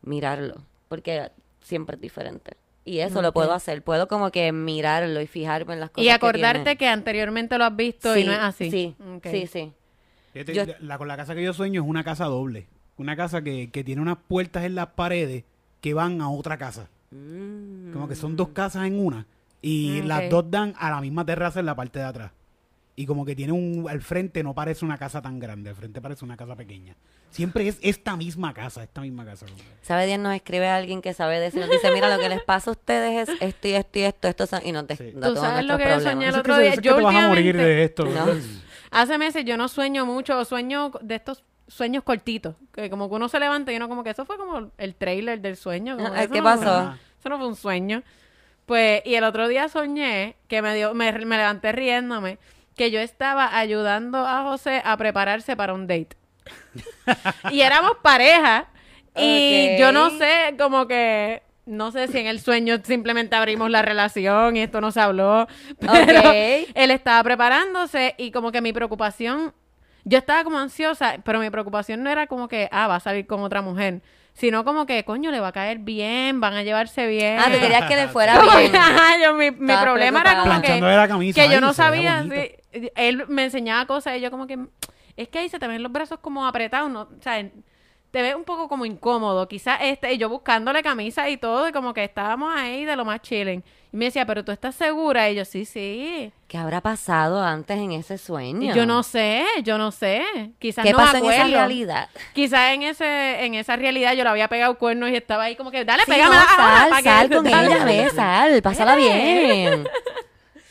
[0.02, 0.56] mirarlo,
[0.90, 2.58] porque siempre es diferente.
[2.88, 6.08] Y eso lo puedo hacer, puedo como que mirarlo y fijarme en las cosas Y
[6.08, 6.78] que acordarte tiene.
[6.78, 8.72] que, anteriormente lo has visto y no es así.
[8.72, 9.72] Sí, sí, sí.
[10.34, 12.68] Fíjate, Yo- la, con la casa que yo sueño es una casa doble.
[12.98, 15.44] Una casa que, que tiene unas puertas en las paredes
[15.82, 16.88] que van a otra casa.
[17.12, 17.92] Mm.
[17.94, 19.26] Como que son dos casas en una.
[19.62, 22.32] Y Mm, las dos dan a la misma terraza en la parte de atrás.
[22.96, 23.86] Y como que tiene un...
[23.90, 25.70] Al frente no parece una casa tan grande.
[25.72, 26.96] Al frente parece una casa pequeña.
[27.30, 29.46] Siempre es esta misma casa, esta misma casa.
[29.82, 32.42] Sabe Dios nos escribe a alguien que sabe decir, nos dice, mira, lo que les
[32.42, 35.04] pasa a ustedes es esto y esto y esto, esto son-", y nos de- Sí.
[35.14, 37.02] da Tú todos sabes lo que yo soñé el Eso otro día, eso yo te
[37.04, 38.06] vas a morir de esto.
[38.06, 38.26] No.
[38.92, 43.16] Hace meses yo no sueño mucho, o sueño de estos sueños cortitos, que como que
[43.16, 45.98] uno se levanta y uno como que eso fue como el trailer del sueño.
[45.98, 46.64] como Ah, eso ¿qué no pasó?
[46.64, 48.04] fue- eso no fue un sueño.
[48.66, 52.38] Pues, y el otro día soñé que me dio, me, me levanté riéndome,
[52.76, 56.16] que yo estaba ayudando a José a prepararse para un date.
[57.52, 58.68] y éramos pareja.
[59.16, 63.82] Y yo no sé, como que, no sé si en el sueño simplemente abrimos la
[63.82, 65.48] relación y esto no se habló.
[65.80, 69.54] Pero él estaba preparándose y como que mi preocupación,
[70.04, 73.28] yo estaba como ansiosa, pero mi preocupación no era como que, ah, va a salir
[73.28, 74.02] con otra mujer,
[74.34, 77.40] sino como que, coño, le va a caer bien, van a llevarse bien.
[77.40, 78.72] Ah, tú querías que le fuera bien.
[79.22, 81.42] yo, mi, problema era como que, camisa.
[81.42, 82.26] que yo no sabía,
[82.96, 84.58] él me enseñaba cosas y yo como que,
[85.18, 87.02] es que ahí se te ven los brazos como apretados, ¿no?
[87.02, 87.44] O sea,
[88.10, 91.74] te ves un poco como incómodo, quizás este, y yo buscándole camisa y todo, y
[91.74, 93.62] como que estábamos ahí de lo más chilling.
[93.92, 96.32] Y me decía, pero tú estás segura, y yo, sí, sí.
[96.48, 98.74] ¿Qué habrá pasado antes en ese sueño?
[98.74, 100.24] Yo no sé, yo no sé.
[100.58, 101.58] Quizás ¿Qué no pasó me en esa acuerdo.
[101.58, 102.10] realidad?
[102.34, 105.70] Quizás en ese, en esa realidad yo le había pegado cuernos y estaba ahí como
[105.72, 107.66] que, dale, Sí, pégame no, sal, que- sal con dale.
[107.76, 109.86] ella, ve, sal, pásala bien.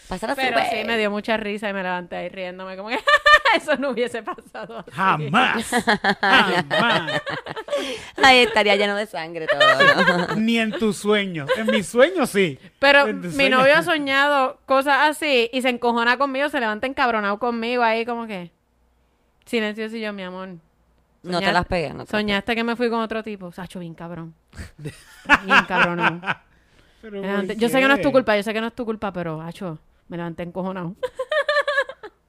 [0.09, 2.99] Pásala Pero sí, me dio mucha risa y me levanté ahí riéndome como que
[3.57, 4.79] eso no hubiese pasado.
[4.79, 4.91] así.
[4.93, 5.65] Jamás.
[6.21, 7.23] Jamás.
[8.23, 10.29] Ahí estaría lleno de sangre todo.
[10.29, 10.35] ¿no?
[10.37, 11.51] Ni en tus sueños.
[11.57, 12.59] En mis sueños sí.
[12.79, 17.83] Pero mi novio ha soñado cosas así y se encojona conmigo, se levanta encabronado conmigo
[17.83, 18.51] ahí como que
[19.45, 20.51] silencioso y yo, mi amor.
[21.23, 23.51] No te las pegué, no te Soñaste que me fui con otro tipo.
[23.51, 24.35] Sacho, bien cabrón.
[25.45, 26.23] Bien cabrón.
[27.03, 28.69] Pero Me levanté- ¿por Yo sé que no es tu culpa, yo sé que no
[28.69, 29.79] es tu culpa, pero, Hacho,
[30.09, 30.95] me levanté encojonado.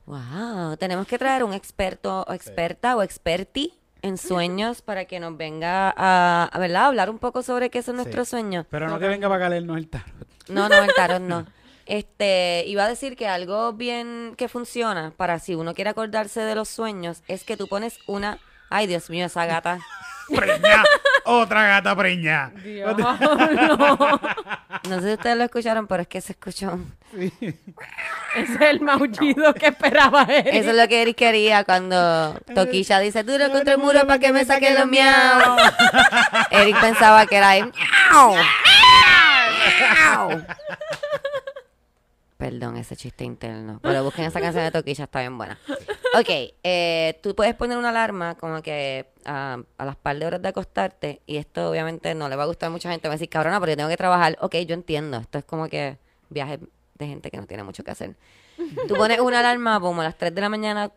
[0.05, 5.35] Wow, tenemos que traer un experto o experta o experti en sueños para que nos
[5.35, 6.83] venga a, a, ¿verdad?
[6.83, 8.65] a hablar un poco sobre qué son nuestros sueños.
[8.69, 10.07] Pero no que venga para leernos el tarot.
[10.47, 11.45] No, no, el tarot no.
[11.87, 16.53] Este, iba a decir que algo bien que funciona para si uno quiere acordarse de
[16.53, 19.79] los sueños es que tú pones una, ay Dios mío, esa gata.
[20.35, 20.83] Preña.
[21.25, 22.51] Otra gata preña.
[22.63, 23.17] Dios, no.
[24.89, 26.79] No sé si ustedes lo escucharon, pero es que se escuchó.
[27.13, 27.57] Ese
[28.35, 30.53] es el maullido que esperaba Eric.
[30.53, 34.31] Eso es lo que Eric quería cuando Toquilla dice, duro contra el muro para que
[34.33, 35.57] me saque los miau.
[36.51, 37.63] Eric pensaba que era ahí.
[37.63, 38.35] "Miau,
[40.29, 40.43] miau".
[42.37, 43.79] Perdón, ese chiste interno.
[43.81, 45.59] Pero busquen esa canción de Toquilla, está bien buena.
[46.17, 46.29] Ok,
[46.63, 50.47] eh, tú puedes poner una alarma como que ah, a las par de horas de
[50.47, 53.07] acostarte y esto obviamente no le va a gustar a mucha gente.
[53.07, 54.37] Va a decir, cabrona, yo tengo que trabajar.
[54.41, 55.17] Ok, yo entiendo.
[55.17, 55.97] Esto es como que
[56.29, 56.59] viaje
[56.95, 58.15] de gente que no tiene mucho que hacer.
[58.87, 60.91] Tú pones una alarma como a las 3 de la mañana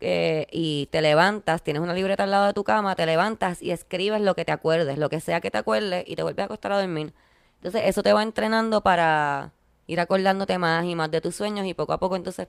[0.00, 3.70] eh, y te levantas, tienes una libreta al lado de tu cama, te levantas y
[3.70, 6.46] escribes lo que te acuerdes, lo que sea que te acuerdes y te vuelves a
[6.46, 7.12] acostar a dormir.
[7.56, 9.52] Entonces eso te va entrenando para
[9.90, 12.48] ir acordándote más y más de tus sueños y poco a poco entonces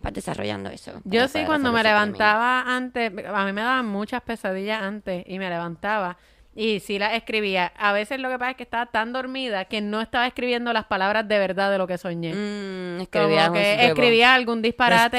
[0.00, 0.92] vas desarrollando eso.
[1.04, 5.48] Yo sí, cuando me levantaba antes, a mí me daban muchas pesadillas antes y me
[5.50, 6.16] levantaba
[6.54, 7.72] y sí las escribía.
[7.76, 10.86] A veces lo que pasa es que estaba tan dormida que no estaba escribiendo las
[10.86, 12.32] palabras de verdad de lo que soñé.
[12.34, 15.18] Mm, Como escribías un que escribía algún disparate.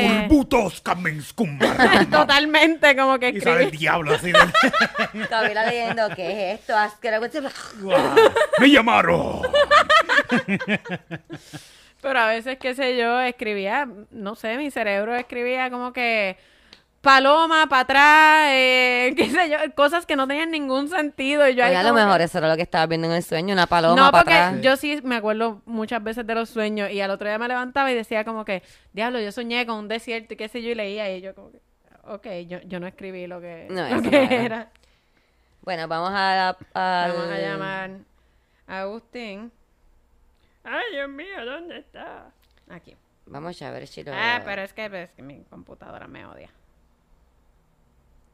[2.12, 3.80] Totalmente, como que Y sale el escribía.
[3.92, 4.32] diablo así.
[4.34, 6.76] de- Todavía leyendo, ¿qué es esto?
[6.76, 7.48] Haz que la cuestión-
[7.82, 8.16] Guau,
[8.60, 9.42] ¡Me llamaron!
[12.02, 16.38] Pero a veces, qué sé yo, escribía, no sé, mi cerebro escribía como que
[17.02, 21.48] paloma para atrás, eh, qué sé yo, cosas que no tenían ningún sentido.
[21.50, 23.24] Y yo ahí a lo que- mejor eso era lo que estabas viendo en el
[23.24, 24.62] sueño, una paloma no, para porque atrás.
[24.62, 27.92] yo sí me acuerdo muchas veces de los sueños y al otro día me levantaba
[27.92, 28.64] y decía como que,
[28.94, 31.52] diablo, yo soñé con un desierto y qué sé yo, y leía y yo como
[31.52, 31.60] que,
[32.06, 34.44] ok, yo, yo no escribí lo que, No, lo eso que no era.
[34.46, 34.70] era.
[35.62, 36.50] Bueno, vamos a...
[36.50, 37.92] al- Vamos a llamar
[38.68, 39.52] a Agustín.
[40.64, 42.32] Ay, Dios mío, ¿dónde está?
[42.70, 42.96] Aquí.
[43.26, 44.12] Vamos a ver si lo...
[44.14, 46.50] Ah, pero es que, es que mi computadora me odia.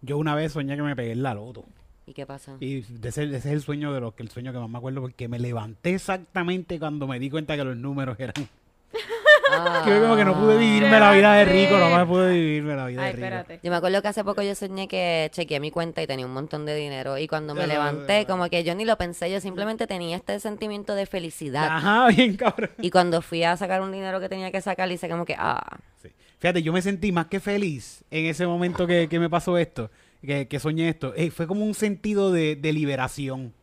[0.02, 1.66] Yo una vez soñé que me pegué en la loto.
[2.08, 2.58] ¿Y qué pasó?
[2.60, 4.78] Y de ese, ese es el sueño de los que el sueño que más me
[4.78, 8.36] acuerdo porque me levanté exactamente cuando me di cuenta que los números eran.
[9.58, 9.82] Ah.
[9.84, 12.76] Que yo como que no pude vivirme la vida de rico, no me pude vivirme
[12.76, 13.26] la vida Ay, de rico.
[13.26, 13.60] espérate.
[13.64, 16.34] Yo me acuerdo que hace poco yo soñé que chequeé mi cuenta y tenía un
[16.34, 17.18] montón de dinero.
[17.18, 20.96] Y cuando me levanté, como que yo ni lo pensé, yo simplemente tenía este sentimiento
[20.96, 21.68] de felicidad.
[21.70, 22.72] Ajá, bien cabrón.
[22.80, 25.78] Y cuando fui a sacar un dinero que tenía que sacar, hice como que, ah,
[26.02, 26.10] Sí.
[26.40, 29.90] Fíjate, yo me sentí más que feliz en ese momento que, que me pasó esto,
[30.22, 31.14] que, que soñé esto.
[31.16, 33.54] Ey, fue como un sentido de, de liberación.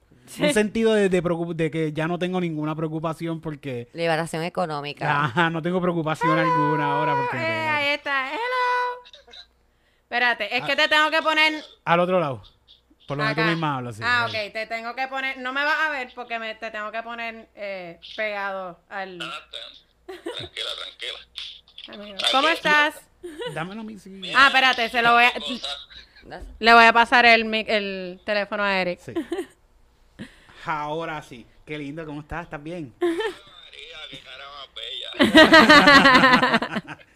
[0.41, 3.89] Un sentido de, de, preocup- de que ya no tengo ninguna preocupación porque...
[3.93, 5.25] liberación económica.
[5.25, 7.37] Ajá, no tengo preocupación alguna ahora porque...
[7.39, 8.29] Eh, ahí está.
[8.31, 8.41] Hello.
[10.03, 12.43] Espérate, es que te tengo que poner Al otro lado.
[13.09, 13.97] Por lo que tú misma hablas.
[13.97, 14.03] sí.
[14.05, 15.39] Ah, ok, te tengo que poner.
[15.39, 19.19] No me vas a ver porque me, te tengo que poner eh, pegado al.
[20.07, 21.19] Tranquila, tranquila.
[22.03, 22.19] amigo.
[22.31, 22.95] ¿Cómo estás?
[23.55, 24.33] Dámelo a mí, sí.
[24.35, 25.33] Ah, espérate, se lo voy a.
[26.61, 29.01] Le voy a pasar el, el teléfono a Eric.
[29.01, 29.13] Sí.
[30.65, 31.45] Ahora sí.
[31.65, 32.45] Qué lindo, ¿cómo estás?
[32.45, 32.95] ¿Estás bien?
[33.01, 35.11] María, qué cara más bella.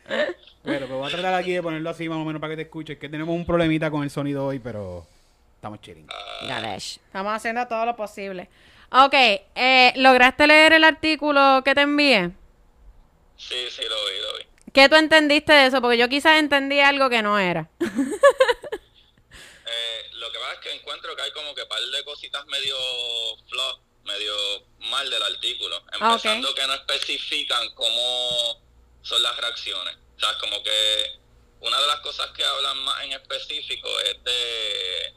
[0.67, 2.63] Pero pues voy a tratar aquí de ponerlo así más o menos para que te
[2.63, 2.99] escuches.
[2.99, 5.07] Que tenemos un problemita con el sonido hoy, pero
[5.55, 6.09] estamos chilling.
[6.43, 6.99] Ganesh.
[7.07, 8.49] Estamos haciendo todo lo posible.
[8.91, 12.33] Ok, eh, ¿lograste leer el artículo que te envié?
[13.37, 14.73] Sí, sí, lo vi, lo vi.
[14.73, 15.81] ¿Qué tú entendiste de eso?
[15.81, 17.69] Porque yo quizás entendí algo que no era.
[19.69, 22.77] Eh, lo que pasa es que encuentro que hay como que par de cositas medio
[24.17, 25.83] medio mal del artículo.
[26.01, 26.13] Ah.
[26.15, 28.63] Empezando que no especifican cómo
[29.03, 29.97] son las reacciones.
[30.17, 31.19] O sea, como que
[31.61, 35.15] una de las cosas que hablan más en específico es de,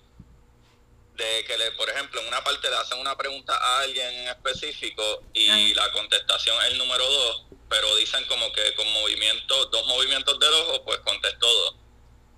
[1.15, 4.27] de que, le, por ejemplo, en una parte le hacen una pregunta a alguien en
[4.27, 9.85] específico y la contestación es el número dos, pero dicen como que con movimientos, dos
[9.85, 11.75] movimientos del ojo, pues contestó dos.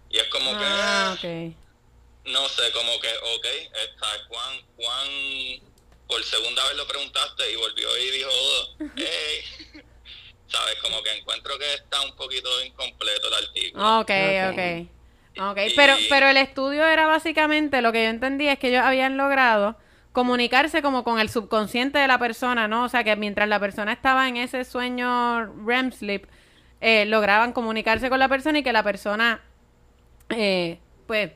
[0.10, 0.66] Y es como que...
[0.66, 1.56] Ah, ok.
[2.26, 5.71] no sé, como que, ok, está, Juan, Juan,
[6.12, 8.30] por segunda vez lo preguntaste y volvió y dijo,
[8.98, 9.82] hey,
[10.48, 14.00] sabes, como que encuentro que está un poquito incompleto el artículo.
[14.00, 14.12] Ok,
[14.52, 15.50] Ok.
[15.52, 15.58] ok.
[15.78, 19.78] Pero, pero el estudio era básicamente, lo que yo entendí es que ellos habían logrado
[20.12, 22.84] comunicarse como con el subconsciente de la persona, ¿no?
[22.84, 26.28] O sea, que mientras la persona estaba en ese sueño REM sleep,
[26.82, 29.42] eh, lograban comunicarse con la persona y que la persona,
[30.30, 31.32] eh, pues,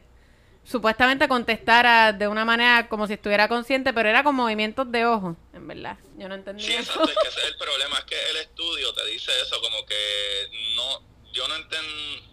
[0.66, 5.38] supuestamente contestara de una manera como si estuviera consciente, pero era con movimientos de ojos,
[5.54, 5.98] en verdad.
[6.18, 6.92] Yo no entendí Sí, eso.
[6.92, 9.86] exacto, es que ese es el problema, es que el estudio te dice eso, como
[9.86, 11.02] que no,
[11.34, 11.90] yo no entiendo,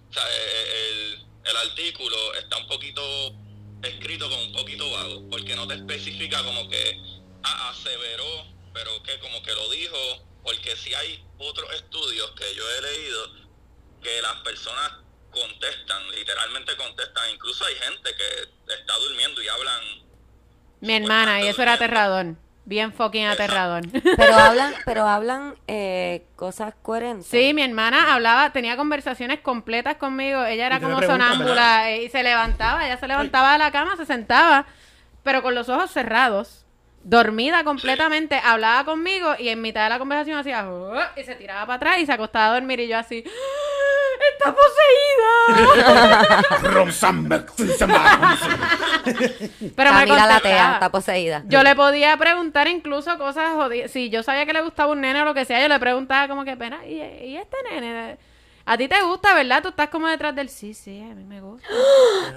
[0.09, 3.03] o sea, el, el artículo está un poquito
[3.83, 7.01] escrito como un poquito vago, porque no te especifica como que
[7.43, 9.97] ah, aseveró, pero que como que lo dijo,
[10.43, 13.31] porque si hay otros estudios que yo he leído
[14.03, 14.93] que las personas
[15.33, 19.81] contestan, literalmente contestan, incluso hay gente que está durmiendo y hablan
[20.81, 22.37] Mi hermana, y eso era aterrador.
[22.65, 23.83] Bien fucking aterrador.
[24.17, 27.27] Pero hablan, pero hablan eh, cosas coherentes.
[27.27, 30.45] Sí, mi hermana hablaba, tenía conversaciones completas conmigo.
[30.45, 34.07] Ella era como sonámbula eh, y se levantaba, ella se levantaba de la cama, se
[34.07, 34.67] sentaba,
[35.25, 36.65] pero con los ojos cerrados,
[37.03, 41.67] dormida completamente, hablaba conmigo y en mitad de la conversación hacía "Oh", y se tiraba
[41.67, 43.31] para atrás y se acostaba a dormir y yo así, "¡Ah!
[44.33, 46.13] ¡Está poseída!
[49.77, 51.43] pero me la tea, está poseída.
[51.47, 53.91] Yo le podía preguntar incluso cosas jodidas.
[53.91, 56.29] Si yo sabía que le gustaba un nene o lo que sea, yo le preguntaba
[56.29, 58.19] como que, pena, ¿y, y este nene?
[58.65, 59.63] A ti te gusta, ¿verdad?
[59.63, 61.67] Tú estás como detrás del sí, sí, a mí me gusta.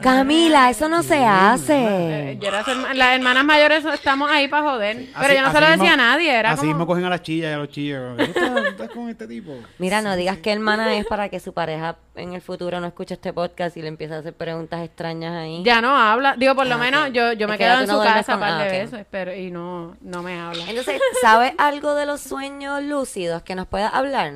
[0.06, 2.38] Camila, eso no se Eh, hace.
[2.40, 5.08] yo era su herma- las hermanas mayores estamos ahí para joder.
[5.20, 6.32] Pero yo no se lo decía a nadie.
[6.32, 6.70] Era Así como...
[6.74, 8.02] mismo cogen a las chillas y a los chillos.
[8.04, 9.54] como que, ¿Tú estás, tú estás con este tipo?
[9.80, 13.16] Mira, no digas que hermana es para que su pareja en el futuro no escuche
[13.16, 15.64] este podcast y le empiece a hacer preguntas extrañas ahí.
[15.66, 16.36] Ya no habla.
[16.38, 18.34] Digo, por lo Ah, menos yo, yo me Es que quedo en su duermes casa
[18.34, 18.72] con- par de ah, ok.
[18.92, 20.66] veces, pero y no, no me habla.
[20.70, 24.34] Entonces, ¿sabes algo de los sueños lúcidos que nos puedas hablar?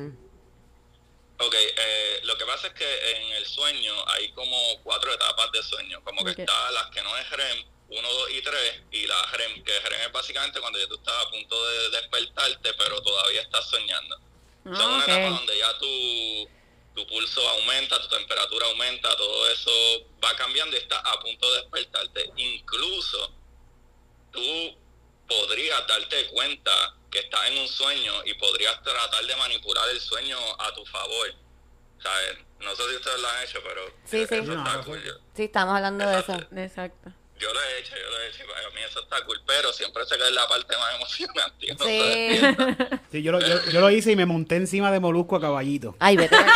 [1.42, 5.62] Ok, eh, lo que pasa es que en el sueño hay como cuatro etapas de
[5.62, 6.02] sueño.
[6.04, 9.64] Como que está las que no es REM, 1, 2 y 3, y la REM,
[9.64, 13.68] que REM es básicamente cuando ya tú estás a punto de despertarte, pero todavía estás
[13.70, 14.20] soñando.
[14.66, 16.50] Ah, Son una etapa donde ya tu,
[16.94, 19.70] tu pulso aumenta, tu temperatura aumenta, todo eso
[20.22, 22.30] va cambiando y estás a punto de despertarte.
[22.36, 23.32] Incluso
[24.30, 24.76] tú
[25.30, 26.70] podrías darte cuenta
[27.10, 31.32] que estás en un sueño y podrías tratar de manipular el sueño a tu favor.
[32.02, 32.38] ¿Sabes?
[32.60, 34.34] No sé si ustedes lo han hecho, pero Sí, sí.
[34.34, 35.02] eso No, está no, cool.
[35.34, 36.32] Sí, estamos hablando de eso.
[36.56, 37.12] Exacto.
[37.38, 39.72] yo lo he hecho, yo lo he hecho, y para mí eso está cool, pero
[39.72, 41.74] siempre se queda la parte más emocionante.
[41.78, 41.84] no.
[41.84, 42.40] Sí.
[43.12, 45.96] Sí, yo lo, yo, yo lo hice y me monté encima de Molusco a caballito.
[45.98, 46.36] Ay, vete.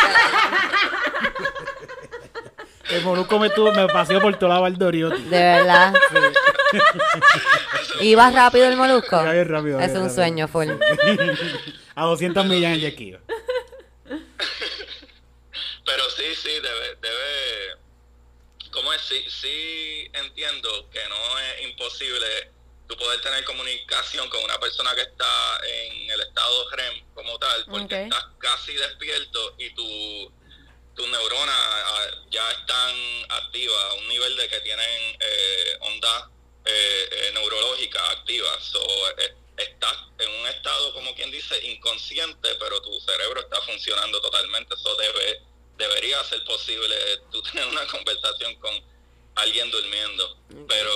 [2.89, 5.21] El Molusco me, tuvo, me paseó por todo lado al Doriotti.
[5.23, 5.93] De verdad.
[8.01, 9.21] ¿Ibas rápido el molusco?
[9.21, 10.15] Iba bien rápido, Es bien un rápido.
[10.15, 10.69] sueño full.
[11.95, 13.15] A 200 millas en jet ski.
[15.85, 17.77] Pero sí, sí, debe, debe,
[18.71, 19.01] ¿cómo es?
[19.01, 22.51] Sí, sí entiendo que no es imposible
[22.87, 27.65] tú poder tener comunicación con una persona que está en el estado REM como tal,
[27.69, 30.31] porque estás casi despierto y tu,
[30.95, 32.95] tus neuronas ah, ya están
[33.29, 36.25] activas a un nivel de que tienen eh, ondas
[36.65, 38.63] eh, eh, neurológicas activas.
[38.63, 38.79] So,
[39.19, 44.73] eh, estás en un estado, como quien dice, inconsciente, pero tu cerebro está funcionando totalmente.
[44.75, 45.41] Eso debe,
[45.77, 46.95] debería ser posible
[47.31, 48.73] tú tener una conversación con
[49.35, 50.37] alguien durmiendo.
[50.67, 50.91] Pero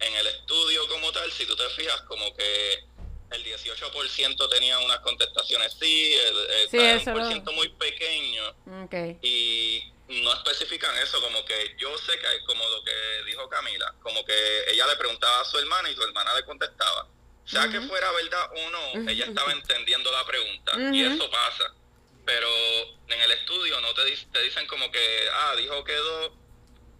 [0.00, 2.84] en el estudio como tal, si tú te fijas, como que
[3.30, 8.48] el 18% tenía unas contestaciones sí, el, el- Sí, era un por ciento muy pequeño
[8.84, 8.94] Ok.
[9.22, 14.24] y no especifican eso, como que yo sé que como lo que dijo Camila, como
[14.24, 17.08] que ella le preguntaba a su hermana y su hermana le contestaba.
[17.46, 21.72] Sea que fuera verdad o no, ella estaba entendiendo la pregunta y eso pasa.
[22.24, 22.48] Pero
[23.08, 24.02] en el estudio no te,
[24.32, 26.30] te dicen como que, ah, dijo que dos,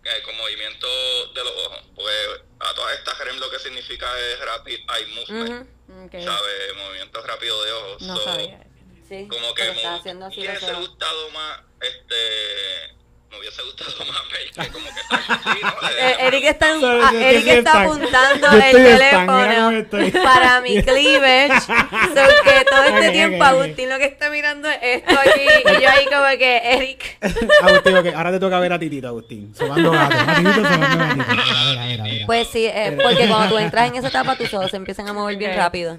[0.04, 0.86] eh, con movimiento
[1.32, 1.80] de los ojos.
[1.94, 2.28] Pues
[2.60, 6.04] a todas estas REM lo que significa es Rapid Eye Movement, Ujú.
[6.04, 6.12] Ok.
[6.24, 6.74] ¿sabes?
[6.76, 8.02] Movimiento rápido de ojos.
[8.02, 8.66] No So, sabía.
[9.18, 9.28] Sí.
[9.28, 12.94] como que me está haciendo así hubiese gustado más, este,
[13.30, 15.00] me hubiese gustado más ver que como que
[15.52, 15.88] sí, ¿no?
[15.88, 20.10] Eh, Eric está, Eric está apuntando el teléfono estoy.
[20.24, 21.60] para mi cleavage.
[21.60, 23.44] So que todo este tiempo.
[23.44, 27.18] Agustín lo que está mirando es esto aquí y yo ahí como que Eric.
[27.62, 29.54] Agustín, ok, ahora te toca ver a Titito, Agustín.
[29.54, 30.16] Sobando gato.
[30.16, 31.24] A Titito sobando.
[32.26, 35.12] Pues sí, eh, porque cuando tú entras en esa etapa tus ojos se empiezan a
[35.12, 35.98] mover bien rápido.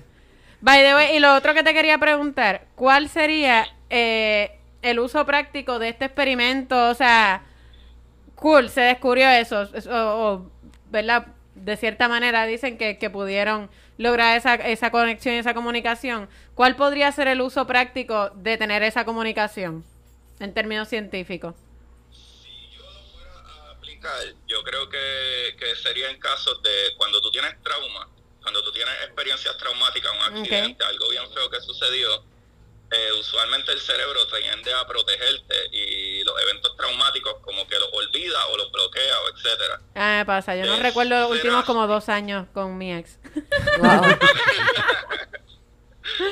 [0.61, 5.25] By the way, y lo otro que te quería preguntar, ¿cuál sería eh, el uso
[5.25, 6.89] práctico de este experimento?
[6.89, 7.43] O sea,
[8.35, 10.49] cool, se descubrió eso, o,
[10.89, 11.27] ¿verdad?
[11.55, 16.29] De cierta manera dicen que, que pudieron lograr esa, esa conexión y esa comunicación.
[16.53, 19.85] ¿Cuál podría ser el uso práctico de tener esa comunicación
[20.39, 21.55] en términos científicos?
[24.47, 28.07] Yo creo que, que sería en casos de cuando tú tienes trauma,
[28.45, 32.23] cuando tú tienes experiencias traumáticas, un accidente, algo bien feo que sucedió,
[32.91, 38.45] eh, usualmente el cerebro tiende a protegerte y los eventos traumáticos como que los olvida
[38.45, 39.81] o los bloquea o etcétera.
[39.95, 43.17] Ah, me pasa, yo no Eh, recuerdo los últimos como dos años con mi ex.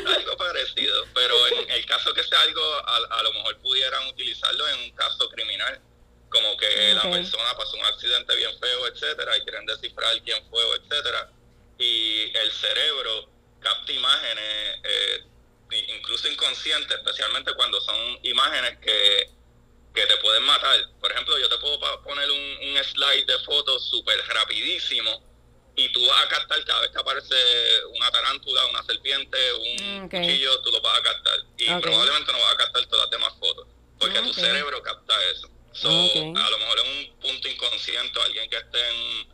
[0.05, 4.67] Algo parecido, pero en el caso que sea algo, a, a lo mejor pudieran utilizarlo
[4.69, 5.81] en un caso criminal,
[6.29, 10.61] como que la persona pasó un accidente bien feo, etcétera, y quieren descifrar quién fue,
[10.75, 11.31] etcétera,
[11.83, 13.29] y el cerebro
[13.59, 15.23] capta imágenes, eh,
[15.89, 19.29] incluso inconscientes, especialmente cuando son imágenes que,
[19.93, 20.77] que te pueden matar.
[20.99, 25.23] Por ejemplo, yo te puedo poner un, un slide de fotos súper rapidísimo
[25.75, 27.35] y tú vas a captar cada vez que aparece
[27.95, 30.11] una tarántula, una serpiente, un Mm, ok.
[30.11, 31.39] cuchillo, tú lo vas a captar.
[31.57, 33.67] Y probablemente no vas a captar todas las demás fotos,
[33.97, 34.35] porque tu Ok.
[34.35, 35.49] cerebro capta eso.
[35.73, 36.37] So, Ok.
[36.37, 39.33] A lo mejor en un punto inconsciente, alguien que esté en,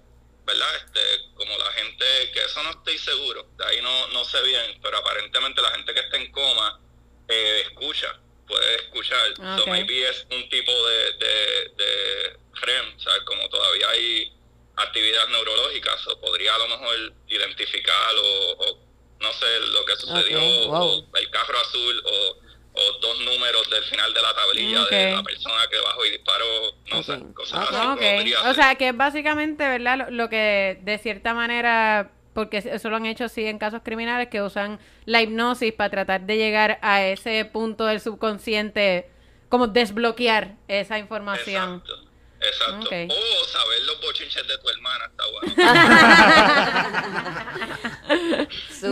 [0.49, 0.75] ¿verdad?
[0.77, 4.79] Este, como la gente, que eso no estoy seguro, de ahí no, no sé bien,
[4.81, 6.79] pero aparentemente la gente que está en coma
[7.27, 9.29] eh, escucha, puede escuchar.
[9.31, 9.59] Ok.
[9.59, 13.21] So maybe es un tipo de, de, de REM, ¿sabes?
[13.25, 14.33] Como todavía hay
[14.77, 18.79] actividad neurológica, o podría a lo mejor identificar o, o
[19.19, 21.07] no sé lo que sucedió, wow.
[21.11, 22.37] o el carro azul, o,
[22.79, 26.45] o dos números del final de la tablilla de la persona que bajó y disparó,
[26.91, 28.33] no sé, cosas así.
[28.45, 29.97] O sea que es básicamente, ¿verdad?
[29.97, 34.29] Lo, lo que de cierta manera, porque eso lo han hecho así en casos criminales,
[34.29, 39.09] que usan la hipnosis para tratar de llegar a ese punto del subconsciente,
[39.49, 41.81] como desbloquear esa información.
[41.85, 42.08] Exacto.
[42.41, 42.85] Exacto.
[42.87, 42.93] Ok.
[43.11, 45.53] O saber los bochinches de tu hermana está bueno.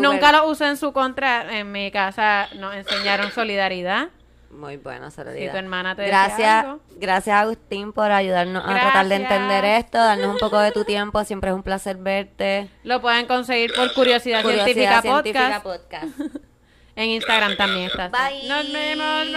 [0.12, 1.58] Nunca lo usé en su contra.
[1.60, 4.10] En mi casa nos enseñaron solidaridad.
[4.50, 5.56] Muy bueno, Si tu solidaridad.
[5.58, 6.80] hermana te decía Gracias, algo.
[6.96, 11.24] gracias Agustín por ayudarnos a tratar de entender esto, darnos un poco de tu tiempo,
[11.26, 12.70] siempre es un placer verte.
[12.84, 13.94] Lo pueden conseguir por.
[13.94, 16.12] Curiosidad, Científica, Científica Podcast.
[16.16, 16.20] Podcast.
[16.96, 18.08] En Instagram Gracias, también gracias.
[18.08, 18.30] está.
[18.30, 18.48] Bye.
[18.48, 19.28] Nos vemos.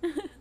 [0.00, 0.24] Bye.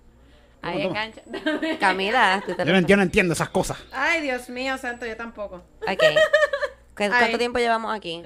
[0.63, 1.21] Ahí engancha.
[1.79, 3.77] Camila, tú te Yo no, yo no entiendo esas cosas.
[3.91, 5.57] Ay, Dios mío, santo, yo tampoco.
[5.81, 5.87] Ok.
[6.95, 7.37] ¿Cu- ¿Cuánto Ay.
[7.37, 8.23] tiempo llevamos aquí?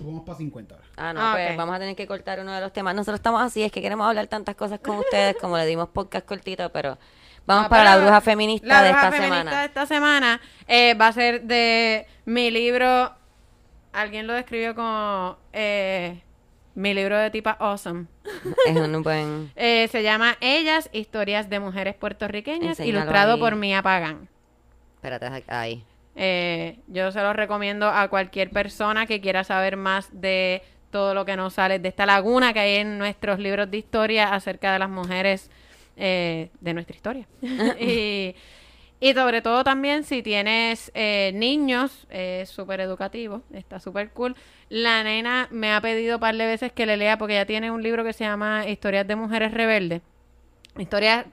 [0.00, 0.86] Vamos para 50 horas.
[0.96, 2.94] Ah, no, Ah, pues vamos a tener que cortar uno de los temas.
[2.94, 6.24] Nosotros estamos así, es que queremos hablar tantas cosas con ustedes, como le dimos podcast
[6.26, 6.98] cortito, pero
[7.46, 9.60] vamos para pero la bruja feminista la de bruja esta feminista semana.
[9.60, 13.12] de esta semana eh, va a ser de mi libro.
[13.92, 16.22] Alguien lo describió como eh,
[16.78, 18.06] mi libro de tipa awesome.
[18.66, 19.50] Es un buen...
[19.56, 23.40] Eh, se llama Ellas, historias de mujeres puertorriqueñas, ilustrado ahí.
[23.40, 24.28] por Mia Pagan.
[24.94, 25.82] Espérate, ahí.
[26.14, 30.62] Eh, yo se los recomiendo a cualquier persona que quiera saber más de
[30.92, 34.32] todo lo que nos sale, de esta laguna que hay en nuestros libros de historia
[34.32, 35.50] acerca de las mujeres
[35.96, 37.26] eh, de nuestra historia.
[37.80, 38.36] y,
[39.00, 44.34] y sobre todo también si tienes eh, niños, es súper educativo, está súper cool.
[44.68, 47.70] La nena me ha pedido un par de veces que le lea porque ella tiene
[47.70, 50.02] un libro que se llama Historias de Mujeres Rebeldes.
[50.76, 51.26] Historias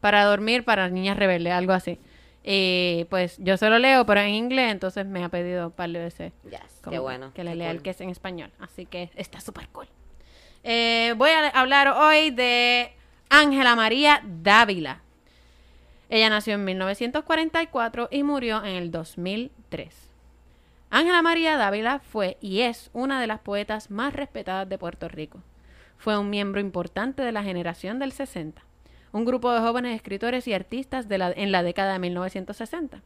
[0.00, 1.98] para dormir para niñas rebeldes, algo así.
[2.42, 5.90] Y pues yo se lo leo, pero en inglés, entonces me ha pedido un par
[5.90, 7.32] de veces Yes, como qué bueno.
[7.34, 8.50] que le lea el que es en español.
[8.58, 9.86] Así que está súper cool.
[10.64, 12.92] Eh, voy a hablar hoy de
[13.28, 15.02] Ángela María Dávila.
[16.10, 19.94] Ella nació en 1944 y murió en el 2003.
[20.90, 25.40] Ángela María Dávila fue y es una de las poetas más respetadas de Puerto Rico.
[25.98, 28.60] Fue un miembro importante de la generación del 60,
[29.12, 33.02] un grupo de jóvenes escritores y artistas la- en la década de 1960.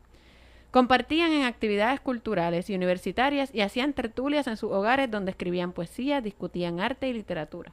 [0.70, 6.22] Compartían en actividades culturales y universitarias y hacían tertulias en sus hogares donde escribían poesía,
[6.22, 7.72] discutían arte y literatura.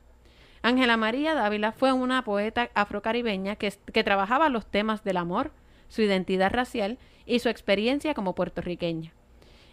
[0.63, 5.51] Ángela María Dávila fue una poeta afrocaribeña que, que trabajaba los temas del amor,
[5.87, 9.13] su identidad racial y su experiencia como puertorriqueña.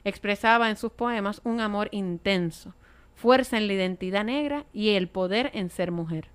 [0.05, 2.75] Expresaba en sus poemas un amor intenso,
[3.15, 6.29] fuerza en la identidad negra y el poder en ser mujer.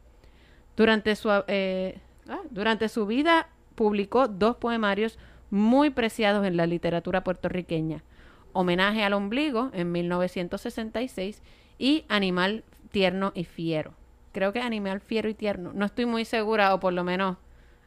[0.76, 2.00] Durante su, eh,
[2.30, 5.18] ah, durante su vida publicó dos poemarios
[5.50, 8.04] muy preciados en la literatura puertorriqueña.
[8.54, 11.42] Homenaje al ombligo en 1966
[11.80, 13.94] y Animal tierno y fiero.
[14.34, 15.72] Creo que Animal fiero y tierno.
[15.74, 17.38] No estoy muy segura o por lo menos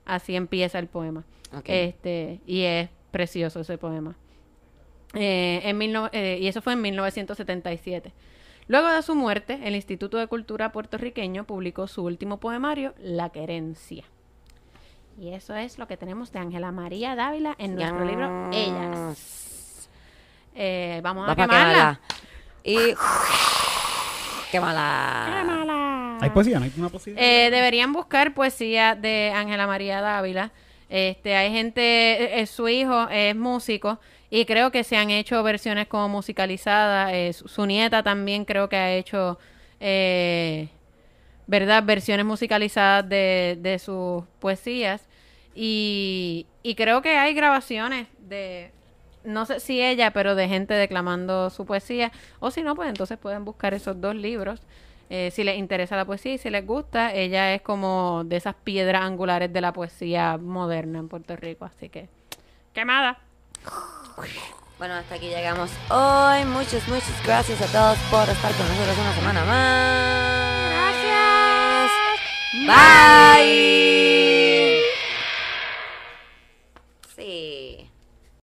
[0.06, 1.24] así empieza el poema.
[1.64, 4.14] Este, y es precioso ese poema.
[5.14, 8.12] Eh, en mil no- eh, y eso fue en 1977.
[8.68, 14.04] Luego de su muerte, el Instituto de Cultura puertorriqueño publicó su último poemario, La Querencia.
[15.18, 18.10] Y eso es lo que tenemos de Ángela María Dávila en nuestro Yes.
[18.10, 19.88] libro Ellas.
[20.54, 22.00] Eh, vamos a Va pa' quemarla.
[22.64, 22.76] Y...
[24.50, 25.24] Quémala.
[25.26, 25.65] Quémala.
[26.26, 26.58] ¿Hay poesía?
[26.58, 26.72] ¿No hay?
[27.16, 30.52] Eh, deberían buscar poesía de Ángela María Dávila.
[30.88, 33.98] Este, hay gente, eh, su hijo es músico
[34.30, 37.12] y creo que se han hecho versiones como musicalizadas.
[37.12, 39.38] eh, su, nieta también creo que ha hecho,
[39.80, 40.68] eh,
[41.46, 41.82] ¿verdad?
[41.84, 45.06] Versiones musicalizadas de, sus poesías.
[45.54, 46.46] Y
[46.76, 48.72] creo que hay grabaciones de,
[49.26, 52.12] no sé si ella, pero de gente declamando su poesía.
[52.38, 54.60] O si no, pues entonces pueden buscar esos dos libros.
[55.08, 58.56] Eh, si les interesa la poesía y si les gusta, ella es como de esas
[58.56, 61.64] piedras angulares de la poesía moderna en Puerto Rico.
[61.64, 62.08] Así que,
[62.72, 63.18] quemada.
[64.78, 66.44] Bueno, hasta aquí llegamos hoy.
[66.44, 70.66] Muchas, muchas gracias a todos por estar con nosotros una semana más.
[70.70, 71.90] Gracias.
[72.66, 73.76] Bye.
[77.16, 77.90] Sí.